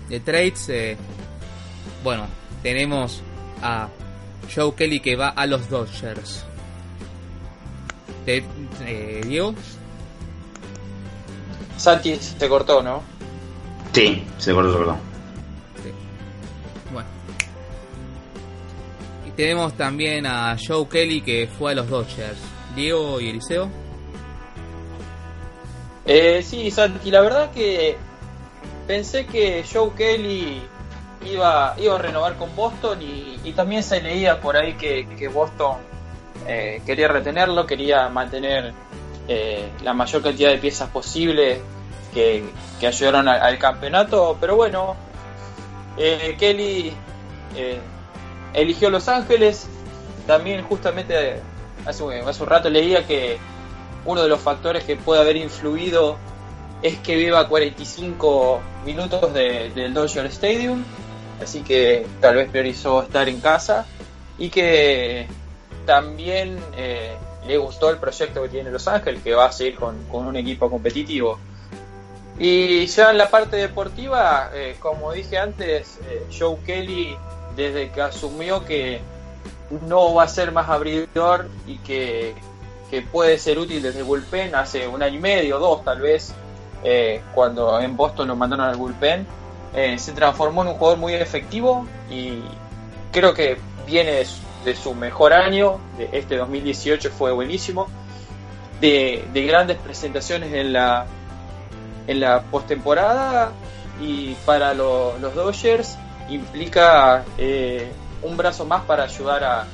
[0.09, 0.67] de trades.
[0.69, 0.97] Eh,
[2.03, 2.25] bueno,
[2.63, 3.21] tenemos
[3.61, 3.87] a
[4.51, 6.43] Joe Kelly que va a los Dodgers.
[8.25, 9.53] eh, Diego.
[11.77, 13.03] Santi se cortó, ¿no?
[13.93, 14.97] Sí, se cortó, se cortó.
[16.91, 17.09] Bueno.
[19.27, 22.39] Y tenemos también a Joe Kelly que fue a los Dodgers.
[22.75, 23.69] Diego y Eliseo.
[26.05, 27.97] Eh, sí, Santi, la verdad que
[28.87, 30.61] pensé que Joe Kelly
[31.25, 35.77] iba, iba a renovar con Boston y, también se leía por ahí que, Boston
[36.47, 38.73] eh, quería retenerlo, quería mantener
[39.27, 41.61] eh, la mayor cantidad de piezas posible
[42.13, 42.43] que,
[42.85, 44.95] ayudaron al, campeonato, pero bueno,
[45.95, 46.93] Kelly
[48.53, 49.67] eligió Los Ángeles,
[50.25, 51.39] también justamente
[51.85, 53.37] hace un rato leía que
[54.05, 56.17] uno de los factores que puede haber influido
[56.81, 60.83] es que viva 45 minutos del Dodger Stadium,
[61.41, 63.85] así que tal vez priorizó estar en casa
[64.37, 65.27] y que
[65.85, 69.97] también eh, le gustó el proyecto que tiene Los Ángeles, que va a seguir con,
[70.11, 71.39] un equipo competitivo.
[72.39, 77.15] Y ya en la parte deportiva, eh, como dije antes, eh, Joe Kelly,
[77.55, 79.01] desde que asumió que
[79.87, 82.33] no va a ser más abridor y que
[82.91, 86.33] que puede ser útil desde el bullpen hace un año y medio, dos tal vez,
[86.83, 89.25] eh, cuando en Boston lo mandaron al bullpen,
[89.73, 92.41] eh, se transformó en un jugador muy efectivo y
[93.13, 94.25] creo que viene
[94.65, 97.87] de su, mejor año, de este 2018 fue buenísimo,
[98.81, 101.05] de, grandes presentaciones en la,
[102.07, 103.53] en la postemporada
[104.01, 107.89] y para los Dodgers implica eh,
[108.21, 109.65] un brazo más para ayudar a,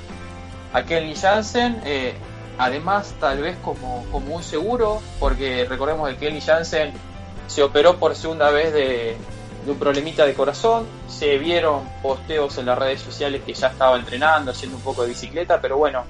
[0.71, 1.81] a Kenny Jansen.
[2.57, 6.91] Además, tal vez como, como un seguro, porque recordemos que Kelly Jansen
[7.47, 9.15] se operó por segunda vez de,
[9.67, 10.85] un problemita de corazón.
[11.07, 15.09] Se vieron posteos en las redes sociales que ya estaba entrenando, haciendo un poco de
[15.09, 16.03] bicicleta, pero bueno,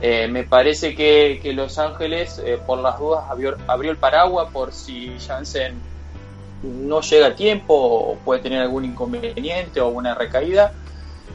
[0.00, 5.16] eh, me parece que, Los Ángeles, eh, por las dudas, abrió, el paraguas por si
[5.18, 5.74] Jansen
[6.62, 10.72] no llega a tiempo o puede tener algún inconveniente o una recaída.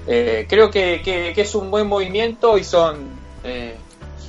[0.05, 3.23] Eh, creo que, que, es un buen movimiento y son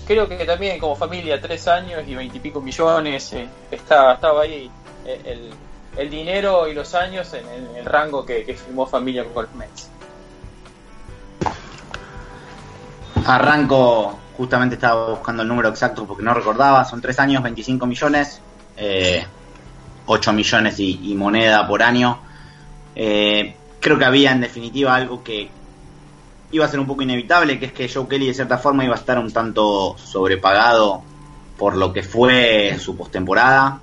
[0.06, 4.70] creo que también como familia, tres años y veintipico millones, eh, estaba, ahí
[5.06, 5.50] eh,
[5.96, 9.90] el, dinero y los años en, el rango que, firmó familia con los Mets.
[13.26, 18.40] Arranco, justamente estaba buscando el número exacto porque no recordaba, son tres años, 25 millones,
[18.76, 19.24] eh,
[20.06, 22.18] 8 millones y, moneda por año.
[22.94, 25.50] Eh, creo que había en definitiva algo que,
[26.54, 28.94] iba a ser un poco inevitable, que es que Joe Kelly de cierta forma iba
[28.94, 31.02] a estar un tanto sobrepagado
[31.58, 33.80] por lo que fue su postemporada.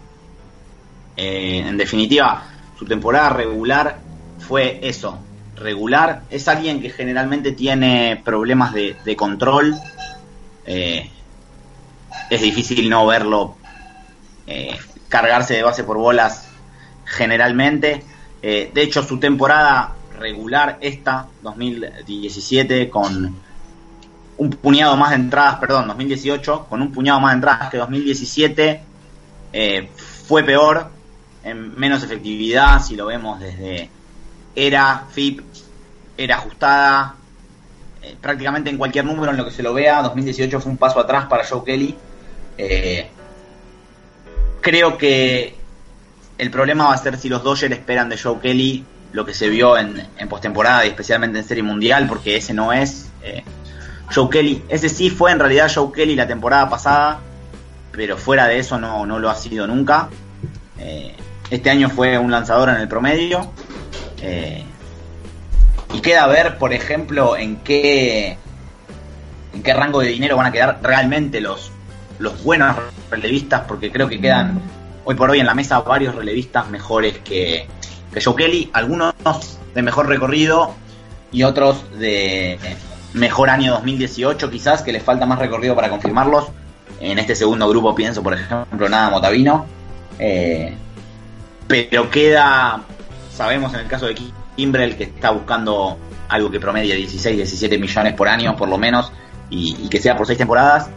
[1.17, 2.45] Eh, en definitiva,
[2.79, 3.99] su temporada regular
[4.39, 5.19] fue eso,
[5.55, 6.23] regular.
[6.29, 9.75] Es alguien que generalmente tiene problemas de, control.
[10.65, 11.09] Eh,
[12.29, 13.55] es difícil no verlo
[14.47, 14.77] eh,
[15.09, 16.47] cargarse de base por bolas
[17.03, 18.03] generalmente.
[18.41, 23.35] de hecho, su temporada regular esta, 2017, con
[24.37, 28.81] un puñado más de entradas, perdón, 2018, con un puñado más de entradas que 2017,
[29.53, 29.89] eh,
[30.27, 30.89] fue peor,
[31.43, 33.89] en menos efectividad, si lo vemos desde
[34.55, 35.41] era FIP,
[36.17, 37.15] era ajustada,
[38.01, 40.99] eh, prácticamente en cualquier número en lo que se lo vea, 2018 fue un paso
[40.99, 41.95] atrás para Joe Kelly.
[42.57, 43.07] Eh,
[44.59, 45.55] creo que
[46.37, 49.49] el problema va a ser si los Dodgers esperan de Joe Kelly lo que se
[49.49, 53.43] vio en, en postemporada y especialmente en Serie Mundial, porque ese no es eh,
[54.13, 54.63] Joe Kelly.
[54.69, 57.19] Ese sí fue en realidad Joe Kelly la temporada pasada,
[57.91, 60.09] pero fuera de eso no, no lo ha sido nunca.
[60.79, 61.15] Eh,
[61.49, 63.51] este año fue un lanzador en el promedio.
[64.21, 64.63] Eh,
[65.93, 68.37] y queda ver, por ejemplo, en qué
[69.53, 71.71] en qué rango de dinero van a quedar realmente los,
[72.19, 72.77] los buenos
[73.09, 74.61] relevistas, porque creo que quedan
[75.03, 77.67] hoy por hoy en la mesa varios relevistas mejores que,
[78.13, 79.13] que Joe Kelly, algunos
[79.73, 80.73] de mejor recorrido
[81.31, 82.59] y otros de
[83.13, 86.47] mejor año 2018 quizás, que les falta más recorrido para confirmarlos.
[86.99, 89.65] En este segundo grupo pienso, por ejemplo, nada Motavino.
[90.19, 90.75] Eh,
[91.67, 92.83] pero queda,
[93.33, 94.15] sabemos en el caso de
[94.55, 95.97] Kimbrel, que está buscando
[96.27, 99.11] algo que promedia 16, 17 millones por año, por lo menos,
[99.49, 100.89] y, que sea por seis temporadas.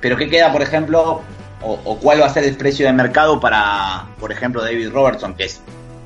[0.00, 1.22] Pero ¿qué queda, por ejemplo,
[1.62, 5.44] o, cuál va a ser el precio de mercado para, por ejemplo, David Robertson, que
[5.44, 5.60] es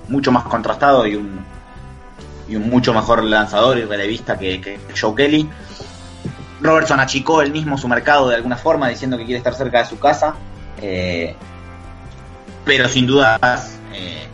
[0.08, 1.44] mucho más contrastado y un,
[2.48, 5.48] y un mucho mejor lanzador y relevista que, Joe Kelly.
[6.60, 9.86] Robertson achicó él mismo su mercado de alguna forma, diciendo que quiere estar cerca de
[9.86, 10.34] su casa.
[10.80, 11.34] Eh,
[12.64, 13.38] pero sin duda
[13.92, 14.26] eh,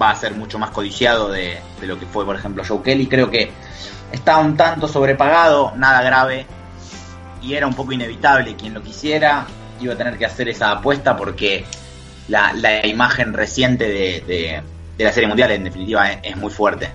[0.00, 3.06] va a ser mucho más codiciado de, lo que fue, por ejemplo, Joe Kelly.
[3.06, 3.50] Creo que
[4.12, 6.46] está un tanto sobrepagado, nada grave,
[7.42, 8.56] y era un poco inevitable.
[8.56, 9.46] Quien lo quisiera
[9.80, 11.64] iba a tener que hacer esa apuesta porque
[12.28, 14.62] la, imagen reciente de,
[15.00, 16.90] de, la Serie Mundial, en definitiva, es, es muy fuerte.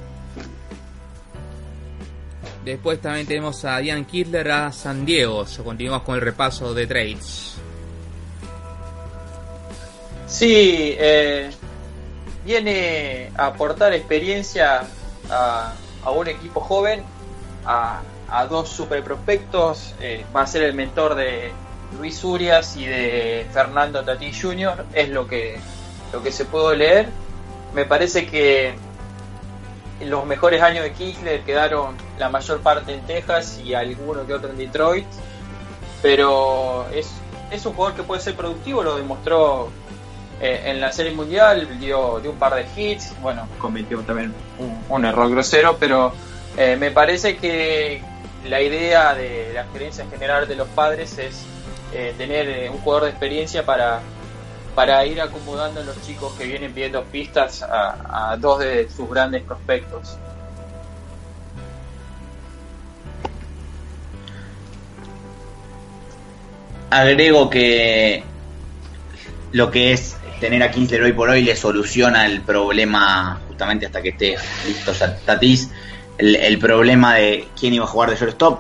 [2.64, 5.46] Después también tenemos a Diane Kittler a San Diego.
[5.64, 7.56] Continuamos con el repaso de trades.
[10.28, 11.52] Sí, eh,
[12.44, 14.82] viene a aportar experiencia
[15.30, 17.04] a, a un equipo joven,
[17.66, 19.94] a, a dos super prospectos.
[20.02, 21.52] Eh, va a ser el mentor de
[22.00, 24.86] Luis Urias y de Fernando Tati Jr.
[24.94, 25.58] Es lo que,
[26.12, 27.10] lo que se pudo leer.
[27.76, 28.74] Me parece que
[30.02, 34.50] los mejores años de Kickler quedaron la mayor parte en Texas y alguno que otro
[34.50, 35.06] en Detroit.
[36.02, 37.12] Pero es,
[37.52, 39.70] es un jugador que puede ser productivo, lo demostró
[40.40, 44.82] eh, en la Serie Mundial, dio, dio, un par de hits, bueno, cometió también un,
[44.88, 46.14] un error grosero, pero
[46.58, 48.02] eh, me parece que
[48.46, 51.44] la idea de la gerencia general de los padres es
[51.94, 54.02] eh, tener un jugador de experiencia para,
[54.76, 59.10] para ir acomodando a los chicos que vienen pidiendo pistas a, a dos de sus
[59.10, 60.18] grandes prospectos.
[66.90, 68.24] Agrego que
[69.52, 74.02] lo que es tener a Kinsler hoy por hoy le soluciona el problema, justamente hasta
[74.02, 74.36] que esté
[74.68, 74.92] listo
[75.26, 75.72] Tatis,
[76.18, 78.60] el, problema de quién iba a jugar de shortstop.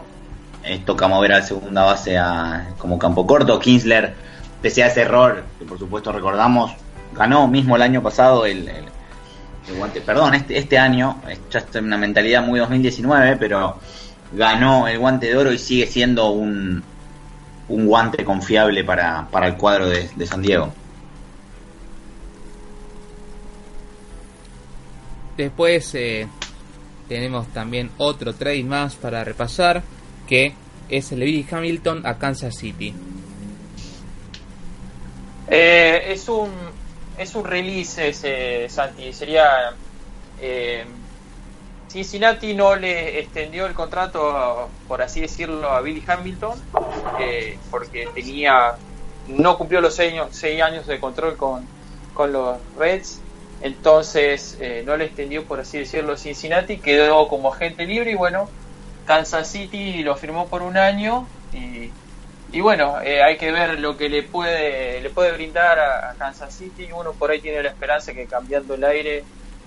[0.63, 3.59] Eh, toca mover al segunda base a, como campo corto.
[3.59, 4.15] Kinsler,
[4.61, 6.71] pese a ese error, que por supuesto recordamos,
[7.13, 8.85] ganó mismo el año pasado el, el,
[9.67, 13.79] el guante, perdón, este, este año, ya está en una mentalidad muy 2019, pero
[14.33, 16.83] ganó el guante de oro y sigue siendo un,
[17.67, 20.71] un guante confiable para, para el cuadro de, San Diego.
[25.37, 26.27] Después eh,
[27.09, 29.83] tenemos también otro trade más para repasar,
[30.27, 30.53] que
[30.87, 32.93] es el de Billy Hamilton a Kansas City.
[35.47, 36.51] Eh, es un
[37.17, 39.73] es un release ese Santi, sería
[40.41, 40.85] eh,
[41.87, 46.59] Cincinnati no le extendió el contrato, por así decirlo, a Billy Hamilton,
[47.21, 48.75] eh, porque tenía
[49.27, 51.65] no cumplió los seis años, de control con,
[52.13, 53.21] con los Reds.
[53.61, 58.49] Entonces eh, no le extendió, por así decirlo, Cincinnati, quedó como agente libre y bueno,
[59.05, 61.91] Kansas City lo firmó por un año y,
[62.55, 66.53] y bueno, eh, hay que ver lo que le puede, le puede brindar a, Kansas
[66.53, 66.87] City.
[66.97, 69.25] Uno por ahí tiene la esperanza que cambiando el aire,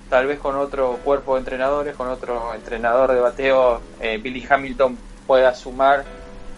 [0.08, 4.96] tal vez con otro cuerpo de entrenadores, con otro entrenador de bateo, eh, Billy Hamilton
[5.26, 6.06] pueda sumar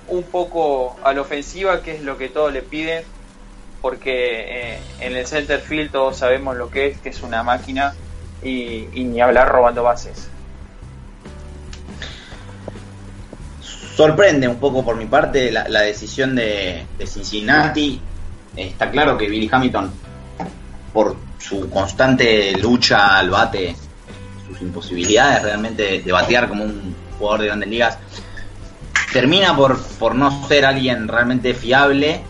[0.07, 3.03] un poco a la ofensiva, que es lo que todos le piden
[3.83, 7.93] porque eh, en el center field todos sabemos lo que es, que es una máquina
[8.41, 10.31] y, y ni hablar robando bases.
[13.97, 18.01] Sorprende un poco por mi parte la, decisión de, Cincinnati.
[18.57, 19.93] Está claro que Billy Hamilton,
[20.93, 23.77] por su constante lucha al bate,
[24.47, 27.99] sus imposibilidades realmente de, de batear como un jugador de grandes ligas,
[29.13, 32.23] termina por, por no ser alguien realmente fiable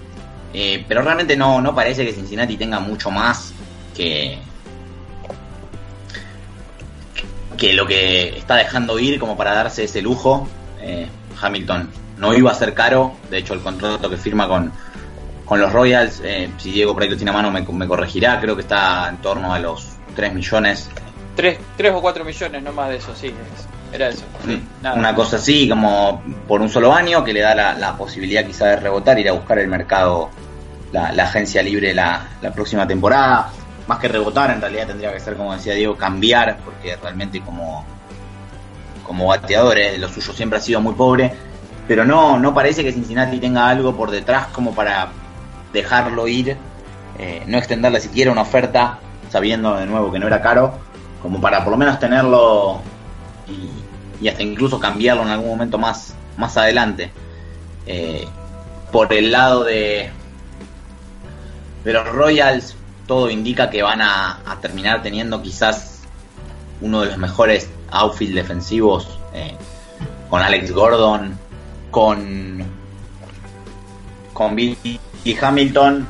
[0.53, 3.53] eh, pero realmente no, no parece que Cincinnati tenga mucho más
[3.97, 4.39] que,
[7.57, 10.49] que lo que está dejando ir como para darse ese lujo.
[10.81, 11.07] Eh,
[11.41, 14.73] Hamilton no iba a ser caro, de hecho el contrato que firma con,
[15.45, 18.41] con los Royals, eh, si Diego por ahí lo tiene a mano me, me, corregirá,
[18.41, 20.89] creo que está en torno a los 3 millones.
[21.37, 23.33] 3, 3 o 4 millones, no más de eso, sí.
[23.93, 24.25] Era eso.
[24.45, 24.63] Sí,
[24.95, 28.67] Una cosa así, como por un solo año, que le da la, la posibilidad quizá
[28.67, 30.31] de rebotar, ir a buscar el mercado,
[30.93, 33.51] la, la agencia libre la, la, próxima temporada.
[33.89, 37.85] Más que rebotar, en realidad tendría que ser, como decía Diego, cambiar, porque realmente como,
[39.11, 41.33] como bateadores, lo suyo siempre ha sido muy pobre.
[41.89, 45.09] Pero no, no parece que Cincinnati tenga algo por detrás como para
[45.73, 46.57] dejarlo ir,
[47.19, 50.79] eh, no extenderle siquiera una oferta, sabiendo de nuevo que no era caro,
[51.21, 52.83] como para por lo menos tenerlo
[54.21, 57.11] y, hasta incluso cambiarlo en algún momento más, más adelante.
[57.87, 58.29] Eh,
[58.93, 60.09] por el lado de,
[61.83, 62.77] de los Royals,
[63.09, 66.03] todo indica que van a, a, terminar teniendo quizás
[66.81, 69.55] uno de los mejores outfield defensivos eh,
[70.29, 71.39] con Alex Gordon,
[71.91, 72.63] con,
[74.33, 75.01] con Billy
[75.41, 76.07] Hamilton,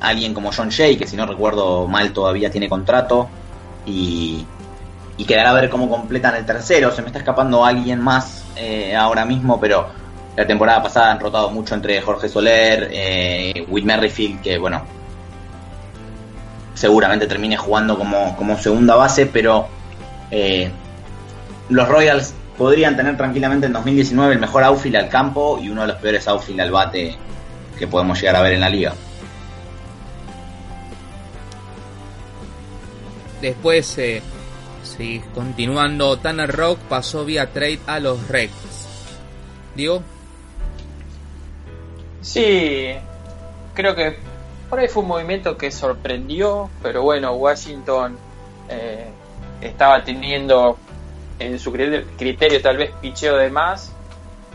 [0.00, 3.28] alguien como John Jay, que si no recuerdo mal todavía tiene contrato,
[3.86, 4.44] y,
[5.16, 6.92] y quedará a ver cómo completan el tercero.
[6.92, 9.86] Se me está escapando alguien más eh, ahora mismo, pero
[10.36, 14.82] la temporada pasada han rotado mucho entre Jorge Soler, eh, Will Merrifield, que bueno,
[16.74, 19.66] seguramente termine jugando como, como segunda base, pero
[20.30, 20.70] eh,
[21.68, 25.88] los Royals podrían tener tranquilamente en 2019 el mejor outfield al campo y uno de
[25.88, 27.16] los peores outfield al bate
[27.78, 28.94] que podemos llegar a ver en la liga.
[33.40, 34.20] Después, eh,
[34.82, 38.88] sí, continuando, Tanner Rock pasó vía trade a los Reds.
[39.76, 40.02] ¿Digo?
[42.20, 42.94] Sí,
[43.74, 44.16] creo que
[44.68, 48.18] por ahí fue un movimiento que sorprendió, pero bueno, Washington
[48.68, 49.06] eh,
[49.60, 50.78] estaba teniendo
[51.38, 53.92] en su criterio tal vez picheo de más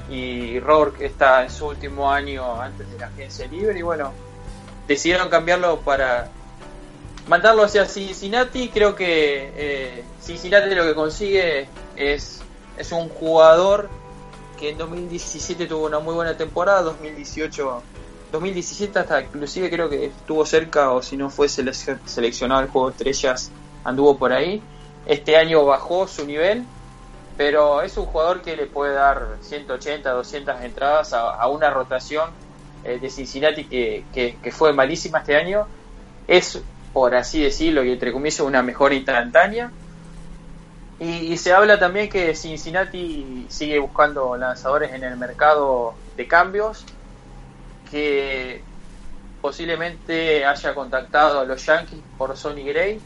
[0.10, 4.12] y Rourke está en su último año antes de la agencia libre y bueno,
[4.88, 6.30] decidieron cambiarlo para
[7.28, 8.70] mandarlo hacia Cincinnati.
[8.70, 12.42] Creo que eh, Cincinnati lo que consigue es,
[12.78, 13.90] es un jugador
[14.60, 17.84] que en 2017 tuvo una muy buena temporada, 2018
[18.32, 22.94] 2017 hasta inclusive creo que estuvo cerca o si no fue seleccionado al juego de
[22.94, 23.52] estrellas
[23.84, 24.60] anduvo por ahí
[25.06, 26.66] este año bajó su nivel
[27.36, 32.30] pero es un jugador que le puede dar 180 200 entradas a, una rotación
[32.84, 35.68] eh, de Cincinnati que, fue malísima este año
[36.28, 36.62] es
[36.94, 39.72] por así decirlo y entre comillas una mejor instantánea
[41.00, 46.86] y, se habla también que Cincinnati sigue buscando lanzadores en el mercado de cambios
[47.92, 48.62] que
[49.42, 53.02] posiblemente haya contactado a los Yankees por Sonny Gray.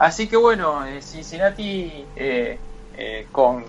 [0.00, 2.58] Así que bueno, eh, Cincinnati eh,
[2.96, 3.66] eh, con,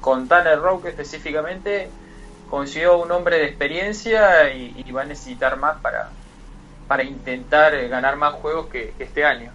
[0.00, 1.90] con Tanner Roque específicamente
[2.48, 6.08] consiguió un hombre de experiencia y, va a necesitar más para,
[6.88, 9.52] para intentar ganar más juegos que, este año.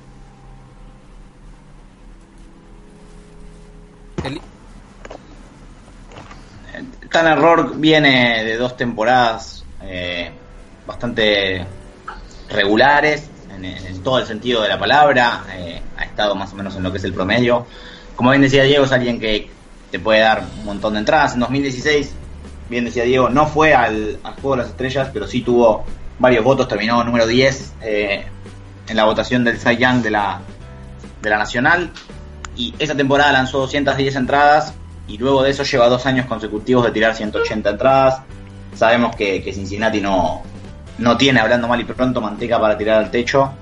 [7.09, 9.65] Tanner Rourke viene de dos temporadas
[10.85, 11.65] bastante
[12.49, 13.31] regulares
[13.63, 16.91] en, todo el sentido de la palabra, eh, ha estado más o menos en lo
[16.91, 17.65] que es el promedio.
[18.15, 19.49] Como bien decía Diego, es alguien que
[19.91, 21.33] te puede dar un montón de entradas.
[21.33, 22.13] En 2016,
[22.69, 25.85] bien decía Diego, no fue al, Juego de las Estrellas, pero sí tuvo
[26.19, 28.25] varios votos, terminó número 10 eh,
[28.87, 30.41] en la votación del Cy Young de la,
[31.21, 31.91] de la Nacional.
[32.55, 34.73] Y esa temporada lanzó 210 entradas
[35.07, 38.21] y luego de eso lleva dos años consecutivos de tirar 180 entradas.
[38.75, 40.43] Sabemos que Cincinnati no,
[40.99, 43.53] no tiene, hablando mal y pronto, manteca para tirar al techo,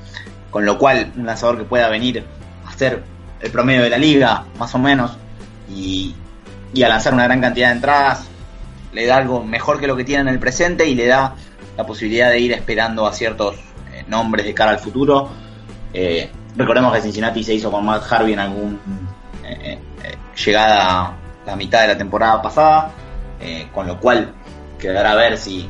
[0.50, 2.26] con lo cual un lanzador que pueda venir
[2.66, 3.04] a hacer
[3.40, 5.18] el promedio de la liga, más o menos,
[5.70, 6.16] y,
[6.84, 8.28] a lanzar una gran cantidad de entradas,
[8.92, 11.36] le da algo mejor que lo que tiene en el presente y le da
[11.76, 13.56] la posibilidad de ir esperando a ciertos
[13.94, 15.30] eh, nombres de cara al futuro.
[15.94, 18.80] Eh, recordemos que Cincinnati se hizo con Matt Harvey en algún
[19.44, 19.80] eh,
[20.36, 21.14] llegada a
[21.46, 22.92] la mitad de la temporada pasada,
[23.74, 24.34] con lo cual
[24.80, 25.68] quedará a ver si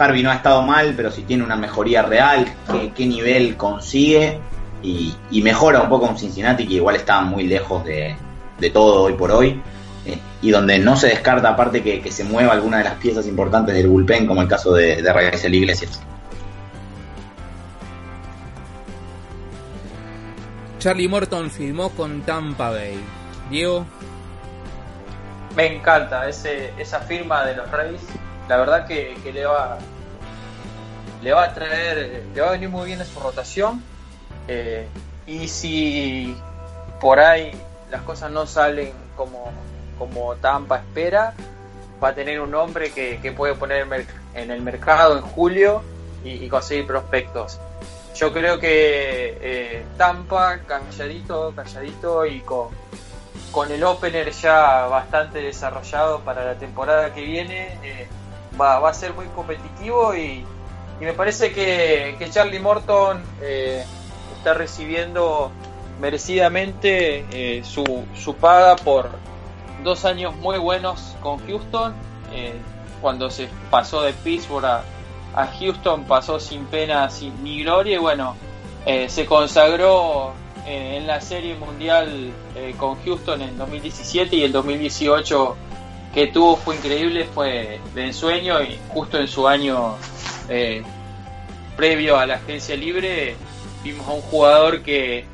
[0.00, 2.46] Harvey no ha estado mal, pero si tiene una mejoría real,
[2.96, 4.40] qué, nivel consigue
[4.82, 8.16] y, mejora un poco un Cincinnati que igual está muy lejos de,
[8.72, 9.60] todo hoy por hoy.
[10.06, 13.74] Eh, y donde no se descarta aparte que, se mueva alguna de las piezas importantes
[13.74, 16.00] del bullpen, como el caso de, de Raíces Iglesias.
[20.78, 22.98] Charlie Morton firmó con Tampa Bay.
[23.50, 23.84] Diego.
[25.54, 28.00] Me encanta ese, esa firma de los Reyes
[28.50, 29.78] la verdad que, le va
[31.22, 33.80] le va a traer, le va a venir muy bien en su rotación.
[34.48, 34.88] Eh,
[35.24, 36.36] y si
[37.00, 37.52] por ahí
[37.92, 39.52] las cosas no salen como,
[39.96, 41.32] como Tampa espera,
[42.02, 43.86] va a tener un hombre que, puede poner
[44.34, 45.84] en el mercado en julio
[46.24, 47.60] y, conseguir prospectos.
[48.16, 52.70] Yo creo que eh, Tampa, calladito, calladito y con,
[53.52, 58.08] con el opener ya bastante desarrollado para la temporada que viene, eh,
[58.60, 60.44] va, a ser muy competitivo y,
[61.00, 63.82] me parece que, Charlie Morton eh,
[64.36, 65.50] está recibiendo
[65.98, 69.08] merecidamente eh, su, su, paga por
[69.82, 71.94] dos años muy buenos con Houston.
[72.32, 72.52] Eh,
[73.00, 78.36] cuando se pasó de Pittsburgh a, Houston pasó sin pena sin, ni gloria y bueno,
[78.84, 80.32] se consagró
[80.66, 82.32] en la Serie Mundial
[82.76, 85.56] con Houston en 2017 y en 2018
[86.14, 89.96] que tuvo fue increíble, fue de ensueño y justo en su año
[90.48, 90.82] eh,
[91.76, 93.36] previo a la agencia libre
[93.84, 95.24] vimos a un jugador que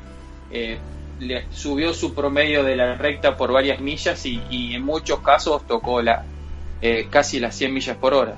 [0.51, 0.77] eh,
[1.19, 6.01] le subió su promedio de la recta por varias millas y, en muchos casos tocó
[6.01, 6.23] la
[6.81, 8.35] eh, casi las 100 millas por hora.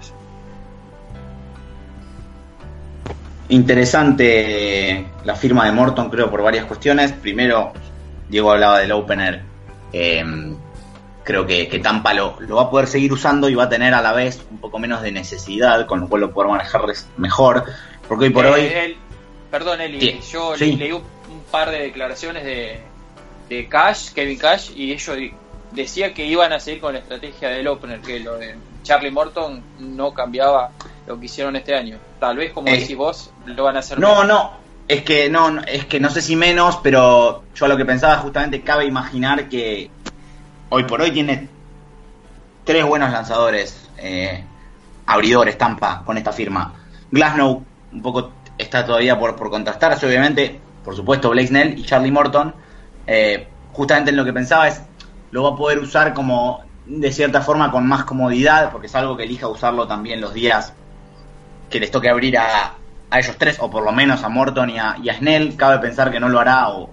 [3.49, 7.11] Interesante la firma de Morton, creo, por varias cuestiones.
[7.11, 7.73] Primero,
[8.29, 9.41] Diego hablaba del opener
[9.91, 10.23] Eh,
[11.29, 13.93] creo que, que Tampa lo, lo, va a poder seguir usando y va a tener
[13.93, 16.81] a la vez un poco menos de necesidad, con lo cual lo poder manejar
[17.17, 17.65] mejor.
[18.07, 18.61] Porque hoy por eh, hoy.
[18.61, 18.97] El,
[19.51, 20.19] perdón, Eli, sí.
[20.31, 20.75] yo sí.
[20.75, 21.03] leí un
[21.51, 22.79] par de declaraciones de,
[23.47, 25.15] de Cash, Kevin Cash, y ellos
[25.71, 29.61] decía que iban a seguir con la estrategia del opener, que lo de Charlie Morton
[29.77, 30.71] no cambiaba
[31.05, 31.99] lo que hicieron este año.
[32.19, 33.99] Tal vez, como eh, decís vos, lo van a hacer.
[33.99, 34.53] No, no,
[34.87, 38.61] es que no, es que no sé si menos, pero yo lo que pensaba justamente
[38.61, 39.91] cabe imaginar que
[40.69, 41.47] hoy por hoy tiene
[42.63, 44.43] tres buenos lanzadores, eh,
[45.05, 46.73] abridores, Tampa, con esta firma.
[47.11, 52.11] Glasnow un poco está todavía por, por contrastarse, obviamente, por supuesto, Blake Snell y Charlie
[52.11, 52.53] Morton.
[53.07, 54.81] Eh, justamente en lo que pensaba es,
[55.31, 59.15] lo va a poder usar como de cierta forma con más comodidad, porque es algo
[59.15, 60.73] que elija usarlo también los días
[61.69, 62.73] que les toque abrir a,
[63.09, 65.55] a ellos tres, o por lo menos a Morton y a, Snell.
[65.55, 66.89] Cabe pensar que no lo hará, o,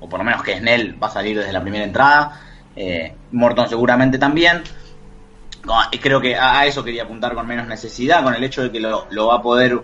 [0.00, 2.40] por lo menos que Snell va a salir desde la primera entrada.
[2.76, 4.62] Eh, Morton seguramente también.
[6.00, 9.26] Creo que a, eso quería apuntar con menos necesidad, con el hecho de que lo,
[9.26, 9.80] va a poder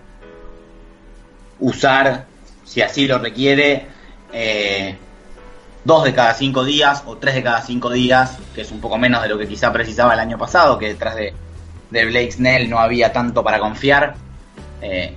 [1.59, 2.25] usar,
[2.63, 3.85] si así lo requiere,
[4.33, 4.97] eh,
[5.83, 8.97] dos de cada cinco días o tres de cada cinco días, que es un poco
[8.97, 11.33] menos de lo que quizá precisaba el año pasado, que detrás de,
[11.89, 14.15] Blake Snell no había tanto para confiar
[14.81, 15.15] eh,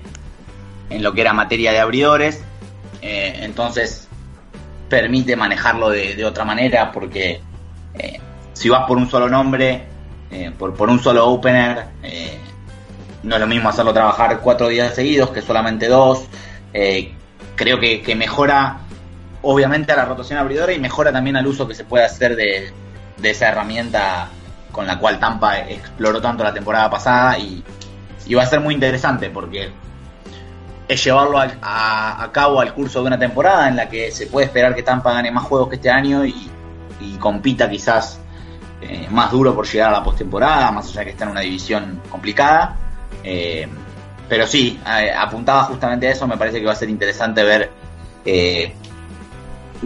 [0.88, 2.42] en lo que era materia de abridores.
[3.02, 4.08] Entonces
[4.88, 7.40] permite manejarlo de, de otra manera porque
[7.94, 8.20] eh,
[8.52, 9.84] si vas por un solo nombre,
[10.30, 12.38] eh, por, por, un solo opener, eh,
[13.22, 16.26] no es lo mismo hacerlo trabajar cuatro días seguidos que solamente dos.
[17.56, 18.78] creo que, mejora
[19.42, 22.72] obviamente a la rotación abridora y mejora también al uso que se puede hacer de,
[23.22, 24.28] esa herramienta
[24.72, 27.62] con la cual Tampa exploró tanto la temporada pasada y,
[28.26, 29.70] y va a ser muy interesante porque
[30.88, 34.46] es llevarlo a, a, cabo al curso de una temporada en la que se puede
[34.46, 36.50] esperar que Tampa gane más juegos que este año y,
[37.00, 38.20] y compita quizás
[38.82, 42.00] eh, más duro por llegar a la postemporada, más allá que está en una división
[42.10, 42.76] complicada.
[43.22, 43.68] Eh,
[44.28, 44.80] pero sí,
[45.16, 47.70] apuntaba justamente a eso, me parece que va a ser interesante ver
[48.24, 48.72] eh,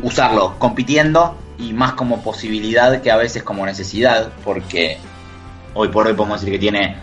[0.02, 4.98] usarlo compitiendo y más como posibilidad que a veces como necesidad, porque
[5.72, 6.96] hoy por hoy podemos decir que tiene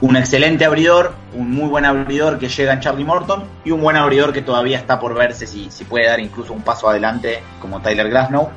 [0.00, 3.96] un excelente abridor, un muy buen abridor que llega en Charlie Morton y un buen
[3.96, 7.80] abridor que todavía está por verse si, si puede dar incluso un paso adelante como
[7.80, 8.50] Tyler Glasnow.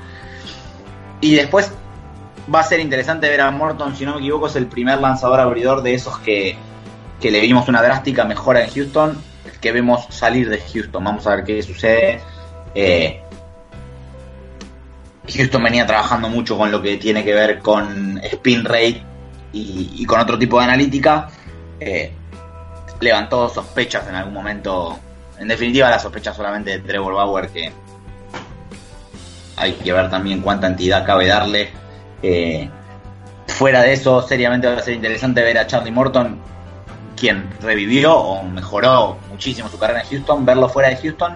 [1.26, 1.72] Y después
[2.54, 5.40] va a ser interesante ver a Morton, si no me equivoco, es el primer lanzador
[5.40, 6.56] abridor de esos que,
[7.20, 9.18] que le vimos una drástica mejora en Houston,
[9.60, 11.04] que vemos salir de Houston.
[11.04, 12.22] Vamos a ver qué sucede.
[12.76, 13.24] Eh,
[15.28, 19.02] Houston venía trabajando mucho con lo que tiene que ver con spin rate
[19.52, 21.30] y, y con otro tipo de analítica.
[21.80, 22.12] Eh,
[23.00, 25.00] levantó sospechas en algún momento.
[25.40, 27.72] En definitiva, la sospecha solamente de Trevor Bauer, que
[29.58, 31.70] hay que ver también cuánta entidad cabe darle.
[32.22, 32.70] Eh,
[33.48, 36.40] fuera de eso, seriamente va a ser interesante ver a Charlie Morton,
[37.16, 41.36] quien revivió o mejoró muchísimo su carrera en Houston, verlo fuera de Houston.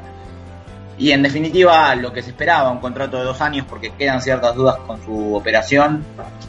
[0.98, 4.54] Y en definitiva, lo que se esperaba, un contrato de dos años, porque quedan ciertas
[4.54, 6.04] dudas con su operación.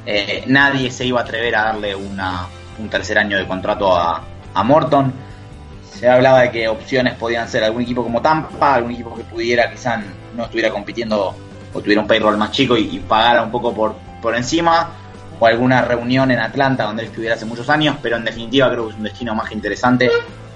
[0.07, 2.47] Eh, nadie se iba a atrever a darle una,
[2.81, 5.13] un tercer año de contrato a, a Morton.
[5.93, 9.71] Se hablaba de que opciones podían ser algún equipo como Tampa, algún equipo que pudiera
[9.71, 10.03] quizá
[10.35, 11.37] no estuviera compitiendo
[11.73, 14.91] o tuviera un payroll más chico y, y pagara un poco por, por encima,
[15.39, 18.87] o alguna reunión en Atlanta donde él estuviera hace muchos años, pero en definitiva creo
[18.87, 20.11] que es un destino más interesante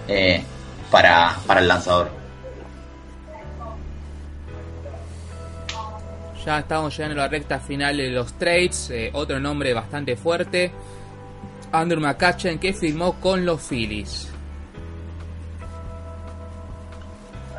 [0.06, 0.42] eh,
[0.90, 2.10] para, para el lanzador.
[6.44, 8.90] Ya estamos llegando a la recta final de los trades.
[8.90, 10.70] Eh, otro nombre bastante fuerte.
[11.72, 14.28] Andrew McCutcheon que firmó con los Phillies.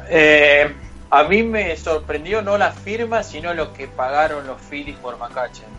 [0.08, 0.72] Eh,
[1.10, 5.70] a mí me sorprendió no la firma, sino lo que pagaron los Phillies por McCutcheon.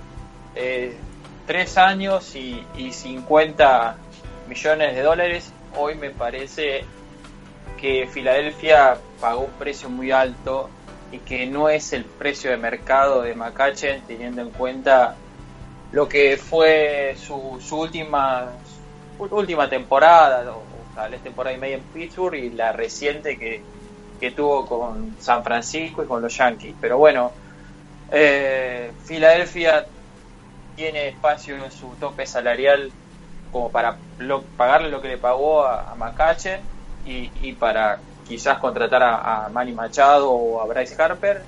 [0.54, 0.96] Eh,
[1.46, 3.96] tres años y, y 50
[4.48, 5.52] millones de dólares.
[5.76, 6.84] Hoy me parece
[7.80, 10.70] que Filadelfia pagó un precio muy alto
[11.12, 15.16] y que no es el precio de mercado de McCutcheon teniendo en cuenta
[15.92, 18.50] lo que fue su, su última
[19.18, 20.62] última temporada o
[21.10, 23.62] vez temporada y media en Pittsburgh y la reciente que,
[24.18, 27.32] que tuvo con San Francisco y con los Yankees pero bueno
[28.10, 29.86] eh, Filadelfia
[30.76, 32.90] tiene espacio en su tope salarial
[33.50, 36.60] como para lo, pagarle lo que le pagó a, a McCutcheon
[37.06, 41.42] y, para quizás contratar a, Manny Machado o a Bryce Harper.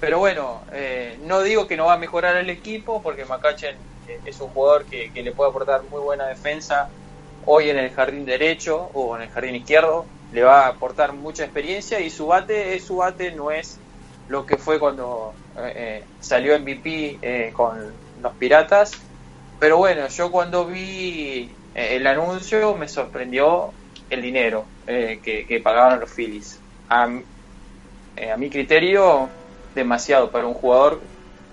[0.00, 3.76] Pero bueno, eh, no digo que no va a mejorar el equipo porque McCutcheon
[4.24, 6.88] es un jugador que, le puede aportar muy buena defensa
[7.44, 10.06] hoy en el jardín derecho o en el jardín izquierdo.
[10.36, 13.78] Le va a aportar mucha experiencia y su bate, su bate no es
[14.28, 17.90] lo que fue cuando eh, salió MVP con
[18.20, 18.92] los Piratas.
[19.58, 23.72] Pero bueno, yo cuando vi el anuncio me sorprendió
[24.10, 26.60] el dinero que, que, pagaron los Phillies.
[26.90, 29.30] A, a mi criterio,
[29.74, 31.00] demasiado para un jugador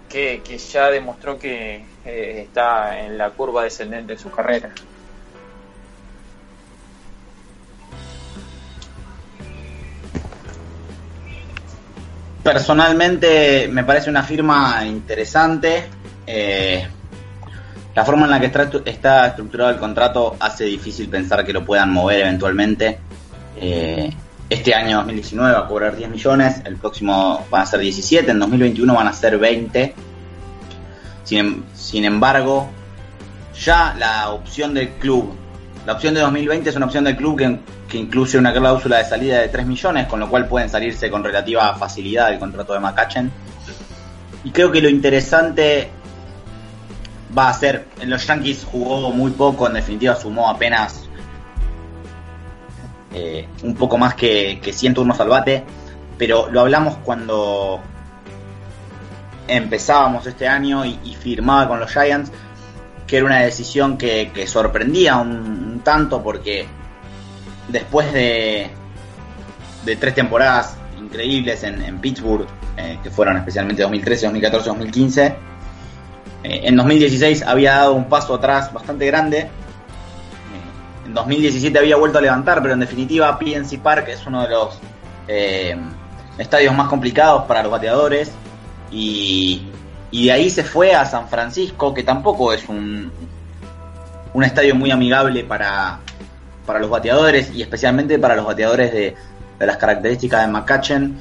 [0.10, 4.74] que, que ya demostró que está en la curva descendente de su carrera.
[12.44, 15.86] Personalmente me parece una firma interesante.
[16.28, 16.86] Eh,
[17.96, 18.48] la forma en la que
[18.86, 23.00] está, estructurado el contrato hace difícil pensar que lo puedan mover eventualmente.
[23.56, 24.12] Eh,
[24.50, 28.40] este año 2019 va a cobrar 10 millones, el próximo van a ser 17, en
[28.40, 29.96] 2021 van a ser 20.
[31.24, 32.70] Sin, em, sin embargo,
[33.64, 35.34] ya la opción del club,
[35.86, 37.60] la opción de 2020 es una opción del club que
[37.94, 41.24] que incluye una cláusula de salida de 3 millones, con lo cual pueden salirse con
[41.24, 43.32] relativa facilidad del contrato de McCutchen.
[44.44, 45.92] Y creo que lo interesante
[47.38, 51.08] va a ser, en los Yankees jugó muy poco, en definitiva sumó apenas
[53.14, 55.64] eh, un poco más que, que 100 turnos al bate,
[56.18, 57.80] pero lo hablamos cuando
[59.48, 62.32] empezábamos este año y, firmaba con los Giants,
[63.06, 66.66] que era una decisión que, sorprendía un tanto porque
[67.68, 68.70] después de,
[69.86, 72.48] de tres temporadas increíbles en, Pittsburgh,
[72.78, 75.36] eh, que fueron especialmente 2013, 2014, 2015,
[76.44, 79.40] en 2016 había dado un paso atrás bastante grande.
[79.40, 79.50] Eh,
[81.06, 84.80] en 2017 había vuelto a levantar, pero en definitiva PNC Park es uno de los
[85.28, 85.78] eh,
[86.38, 88.32] estadios más complicados para los bateadores.
[88.92, 89.68] Y,
[90.12, 93.12] y de ahí se fue a San Francisco, que tampoco es un,
[94.34, 96.00] un estadio muy amigable para,
[96.66, 99.16] para los bateadores y especialmente para los bateadores de,
[99.60, 101.18] las características de McCutchen,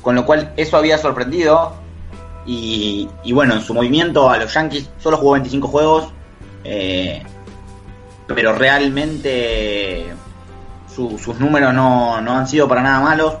[0.00, 1.74] con lo cual eso había sorprendido
[2.46, 6.08] y, bueno, en su movimiento a los Yankees solo jugó 25 juegos,
[6.62, 7.22] eh,
[8.26, 10.06] pero realmente
[10.94, 13.34] sus números no, han sido para nada malos.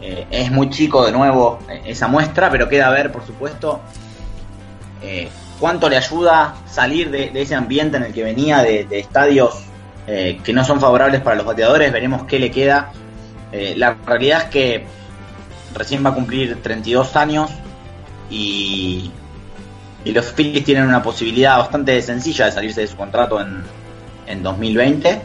[0.00, 3.80] Eh, es muy chico de nuevo eh, esa muestra, pero queda a ver, por supuesto,
[5.62, 9.62] cuánto le ayuda salir de, ese ambiente en el que venía de estadios
[10.04, 12.90] eh, que no son favorables para los bateadores, veremos qué le queda.
[13.52, 14.84] Eh, la realidad es que
[15.74, 17.50] recién va a cumplir 32 años
[18.28, 19.12] y,
[20.04, 23.62] y los Phillies tienen una posibilidad bastante sencilla de salirse de su contrato en,
[24.26, 25.22] en 2020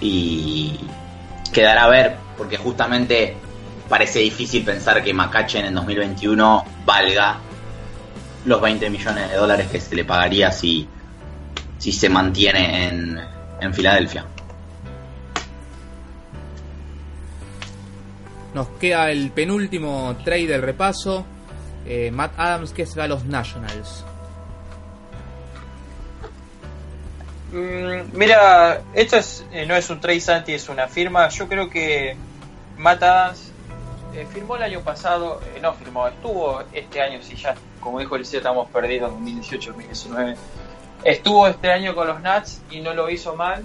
[0.00, 0.80] y
[1.52, 3.36] quedará a ver porque justamente
[3.88, 7.38] parece difícil pensar que McCutchen en 2021 valga
[8.44, 10.88] los 20 millones de dólares que se le pagaría si,
[11.78, 13.20] si se mantiene en,
[13.60, 14.26] en Filadelfia.
[18.54, 21.24] Nos queda el penúltimo trade del repaso.
[21.86, 24.04] Eh, Matt Adams que se va a los Nationals.
[27.52, 31.28] Mm, mira, esto es, eh, no es un trade Santi, es una firma.
[31.28, 32.16] Yo creo que
[32.76, 33.52] Matt Adams
[34.14, 38.22] eh, firmó el año pasado, no firmó, estuvo este año, si ya, como dijo el
[38.22, 40.36] estamos perdidos en 2018-2019
[41.04, 43.64] Estuvo este año con los Nats y no lo hizo mal.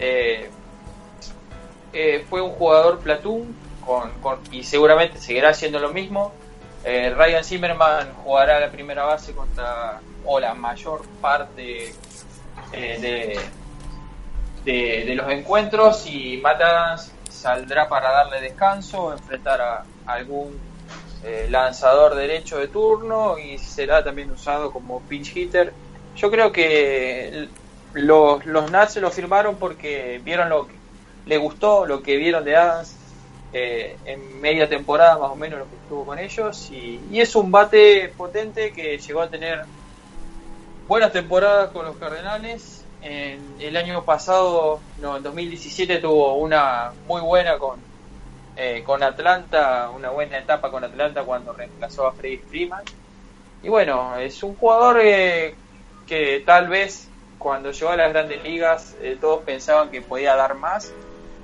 [0.00, 0.50] Eh,
[1.92, 3.54] eh, fue un jugador platoon
[3.86, 4.10] con,
[4.50, 6.32] y seguramente seguirá haciendo lo mismo.
[6.84, 11.94] Eh, Ryan Zimmerman jugará la primera base contra, o la mayor parte
[12.72, 13.38] de,
[14.64, 20.58] de, los encuentros y Matas saldrá para darle descanso, enfrentar a algún
[21.50, 25.72] lanzador derecho de turno y será también usado como pinch hitter
[26.16, 27.48] yo creo que
[27.94, 30.74] los, los Nats lo firmaron porque vieron lo que
[31.26, 32.96] le gustó, lo que vieron de Adams
[33.52, 37.50] eh, en media temporada más o menos lo que estuvo con ellos y, es un
[37.50, 39.64] bate potente que llegó a tener
[40.88, 42.80] buenas temporadas con los Cardenales.
[43.04, 47.80] En el año pasado, no, en 2017 tuvo una muy buena con,
[48.64, 52.84] eh, con Atlanta, una buena etapa con Atlanta cuando reemplazó a Freddy Freeman.
[53.60, 55.56] Y bueno, es un jugador eh,
[56.06, 57.08] que tal vez
[57.38, 60.92] cuando llegó a las grandes ligas eh, todos pensaban que podía dar más,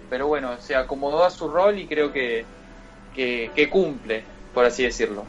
[0.09, 2.45] pero bueno, se acomodó a su rol y creo que,
[3.17, 4.23] que, cumple,
[4.55, 5.25] por así decirlo.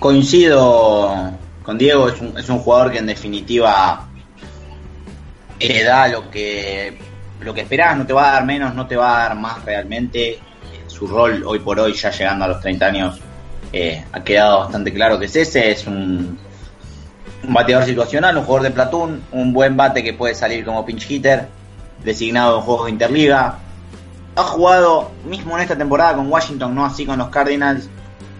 [0.00, 1.30] Coincido
[1.62, 4.08] con Diego, es un, es un jugador que en definitiva
[5.84, 6.98] da lo que,
[7.40, 9.64] lo que esperás, no te va a dar menos, no te va a dar más
[9.64, 10.38] realmente.
[10.86, 13.20] Su rol hoy por hoy, ya llegando a los 30 años,
[13.72, 16.38] eh, ha quedado bastante claro que es ese, es un,
[17.42, 21.46] bateador situacional, un jugador de platoon, un buen bate que puede salir como pinch hitter,
[22.02, 23.58] designado en juegos de interliga.
[24.34, 27.88] ha jugado mismo en esta temporada con Washington, no así con los Cardinals,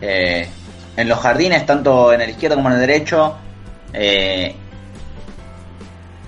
[0.01, 0.49] eh,
[0.97, 3.37] en los jardines, tanto en el izquierdo como en el derecho,
[3.93, 4.55] eh,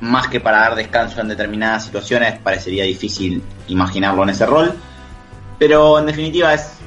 [0.00, 4.74] más que para dar descanso en determinadas situaciones, parecería difícil imaginarlo en ese rol.
[5.58, 6.78] Pero en definitiva es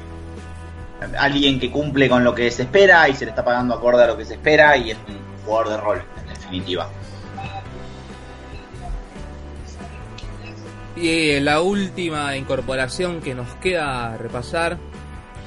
[1.17, 4.07] alguien que cumple con lo que se espera y se le está pagando acorde a
[4.07, 6.89] lo que se espera y es un jugador de rol, en definitiva.
[10.95, 14.77] Y eh, la última incorporación que nos queda repasar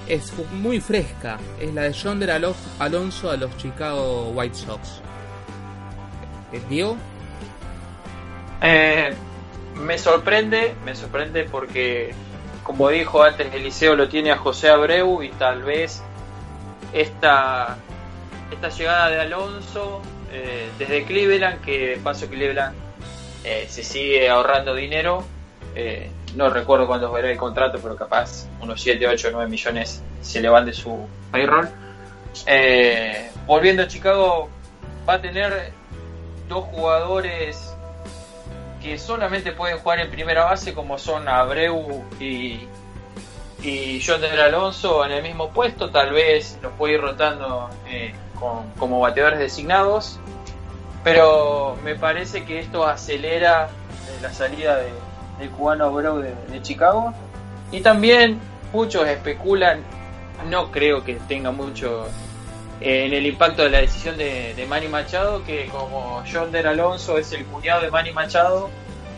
[0.08, 2.30] es muy fresca, es la de Yonder
[2.78, 5.00] Alonso a los Chicago White Sox.
[6.68, 6.96] ¿Dio?
[8.66, 9.12] Eh,
[9.74, 12.14] me sorprende, me sorprende porque,
[12.62, 16.02] como dijo antes, Eliseo lo tiene a José Abreu y tal vez
[16.94, 17.76] esta,
[18.50, 20.00] esta llegada de Alonso
[20.32, 22.74] eh, desde Cleveland, que paso Cleveland
[23.44, 25.26] eh, se sigue ahorrando dinero.
[26.34, 30.48] No recuerdo cuándo verá el contrato, pero capaz unos 7, 8, 9 millones se le
[30.48, 31.68] van de su payroll.
[33.46, 34.48] volviendo a Chicago,
[35.06, 35.72] va a tener
[36.48, 37.73] dos jugadores
[38.84, 42.68] que solamente pueden jugar en primera base como son Abreu y,
[43.62, 48.14] y John Alonso en el mismo puesto, tal vez los puede ir rotando eh,
[48.78, 50.20] como bateadores designados,
[51.02, 54.92] pero me parece que esto acelera eh, la salida de,
[55.38, 57.14] del cubano Abreu de, Chicago.
[57.72, 58.38] Y también
[58.70, 59.80] muchos especulan,
[60.50, 62.06] no creo que tenga mucho
[62.80, 67.32] en el impacto de la decisión de, Manny Machado, que como John Der Alonso es
[67.32, 68.70] el cuñado de Manny Machado,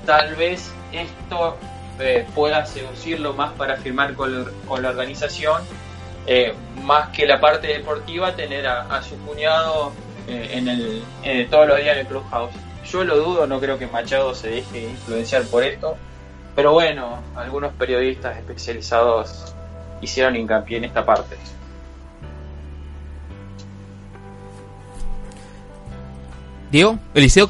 [0.04, 1.56] tal vez esto
[1.98, 4.44] eh, pueda seducirlo más para firmar con,
[4.82, 5.62] la organización,
[6.26, 9.92] eh, más que la parte deportiva, tener a, su cuñado
[10.28, 12.54] en el, todos los días en el Clubhouse.
[12.84, 15.96] Yo lo dudo, no creo que Machado se deje influenciar por esto,
[16.54, 19.54] pero bueno, algunos periodistas especializados
[20.00, 21.36] hicieron hincapié en esta parte.
[26.76, 27.48] Diego, Eliseo.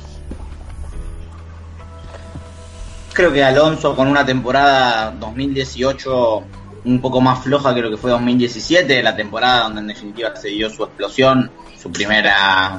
[3.13, 6.45] Creo que Alonso con una temporada 2018
[6.85, 10.71] un poco más floja lo que fue 2017, la temporada donde en definitiva se dio
[10.71, 12.79] su explosión, su primera,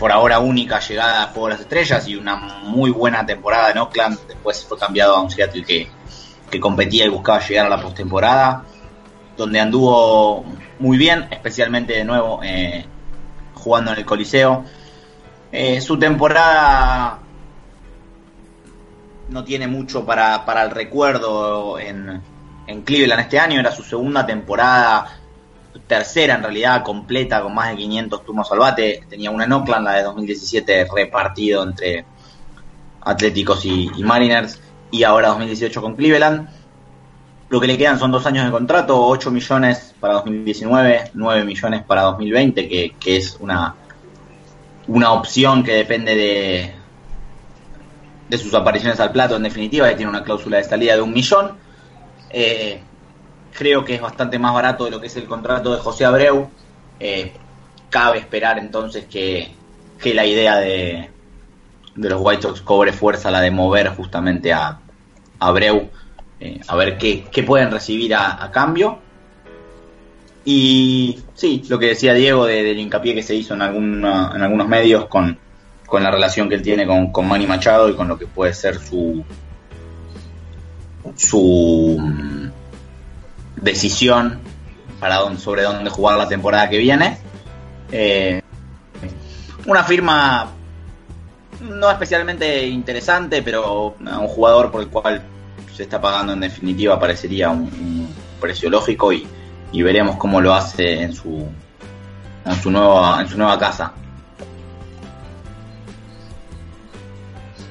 [0.00, 2.34] por ahora única llegada a Juego de las Estrellas y una
[2.64, 4.18] muy buena temporada en Oakland.
[4.26, 5.88] Después fue cambiado a un Seattle que,
[6.50, 8.64] que competía y buscaba llegar a la postemporada,
[9.36, 10.44] donde anduvo
[10.80, 12.84] muy bien, especialmente de nuevo eh,
[13.54, 14.64] jugando en el Coliseo.
[15.52, 17.18] Eh, su temporada
[19.30, 22.20] no tiene mucho para, para el recuerdo en,
[22.66, 25.18] en, Cleveland este año, era su segunda temporada,
[25.86, 29.04] tercera en realidad, completa, con más de 500 turnos al bate.
[29.08, 32.04] Tenía una en Oakland, la de 2017, repartido entre
[33.00, 34.60] Atléticos y, Mariners,
[34.90, 36.48] y ahora 2018 con Cleveland.
[37.48, 41.82] Lo que le quedan son dos años de contrato, 8 millones para 2019, 9 millones
[41.82, 43.74] para 2020, que, que es una
[44.90, 46.72] una opción que depende de,
[48.28, 51.12] de sus apariciones al plato, en definitiva, que tiene una cláusula de salida de un
[51.12, 51.52] millón.
[52.28, 52.80] Eh,
[53.56, 56.50] creo que es bastante más barato de lo que es el contrato de José Abreu.
[56.98, 57.32] Eh,
[57.88, 59.52] cabe esperar entonces que,
[60.00, 61.08] que la idea de,
[61.94, 64.80] de, los White Sox cobre fuerza, la de mover justamente a,
[65.38, 65.88] Abreu,
[66.40, 68.98] eh, a ver qué, qué, pueden recibir a cambio.
[70.44, 74.68] Y sí, lo que decía Diego del hincapié que se hizo en, alguna, en algunos
[74.68, 75.38] medios con,
[75.92, 78.78] la relación que él tiene con, con Manny Machado y con lo que puede ser
[78.78, 79.24] su
[81.16, 82.50] su mm,
[83.56, 84.40] decisión
[84.98, 87.18] para sobre dónde jugar la temporada que viene.
[87.90, 88.40] Eh,
[89.66, 90.50] una firma
[91.60, 95.22] no especialmente interesante, pero un jugador por el cual
[95.74, 98.08] se está pagando en definitiva parecería un
[98.40, 99.26] precio lógico y,
[99.72, 101.46] y veremos cómo lo hace en su
[102.44, 103.92] en su nueva en su nueva casa.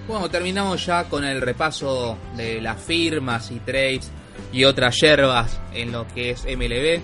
[0.08, 4.12] Bueno, terminamos ya con el repaso de las firmas y trades
[4.52, 7.00] y otras yerbas en lo que es MLB.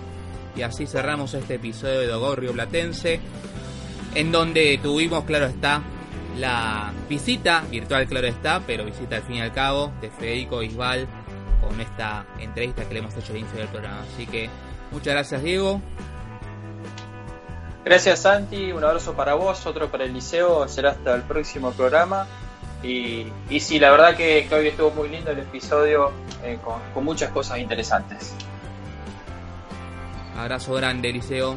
[0.57, 3.19] Y así cerramos este episodio de Dogorrio Platense,
[4.15, 5.84] en donde tuvimos, claro está,
[6.38, 11.07] la visita, virtual claro está, pero visita al fin y al cabo, de Federico Isbal
[11.61, 14.01] con esta entrevista que le hemos hecho al inicio del programa.
[14.13, 14.49] Así que
[14.91, 15.82] Muchas gracias, Diego.
[17.86, 18.72] Gracias, Santi.
[18.72, 20.68] Un abrazo para vos, otro para el liceo.
[20.68, 22.26] Será hasta el próximo programa.
[22.82, 26.12] Y, y sí, la verdad que, hoy estuvo muy lindo el episodio
[26.44, 28.34] eh, con, muchas cosas interesantes.
[30.38, 31.56] Abrazo grande, Liceo.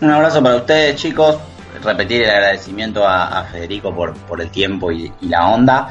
[0.00, 1.36] Un abrazo para ustedes, chicos.
[1.82, 5.88] Repetir el agradecimiento a, Federico por, por el tiempo y, y, la onda.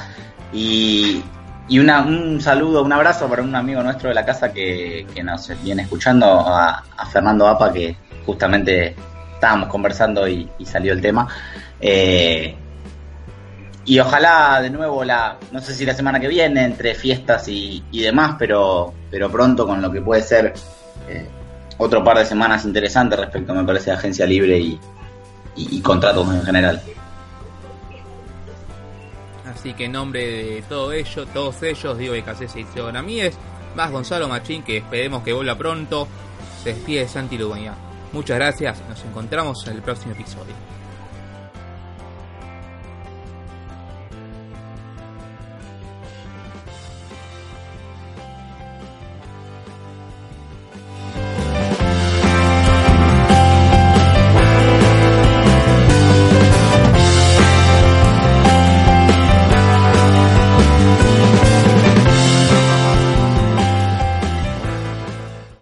[0.53, 1.23] Y
[1.69, 5.51] y una, un saludo, un abrazo para un amigo nuestro de la casa que, nos
[5.63, 8.95] viene escuchando, a, Fernando Apa, que justamente
[9.35, 11.27] estábamos conversando y, salió el tema.
[11.79, 12.55] Eh,
[13.85, 17.83] y ojalá de nuevo la, no sé si la semana que viene, entre fiestas y,
[17.91, 20.53] demás, pero, pero pronto con lo que puede ser
[21.07, 21.27] eh,
[21.77, 24.79] otro par de semanas interesantes respecto, me parece, a agencia libre y,
[25.55, 26.81] y contratos en general.
[29.59, 33.35] Así que en nombre de todo ello, todos ellos, digo BKC y Seo Ramírez,
[33.75, 36.07] más Gonzalo Machín, que esperemos que vuelva pronto,
[36.63, 37.75] se despide Santi Ludueña.
[38.13, 40.78] Muchas gracias, nos encontramos en el próximo episodio.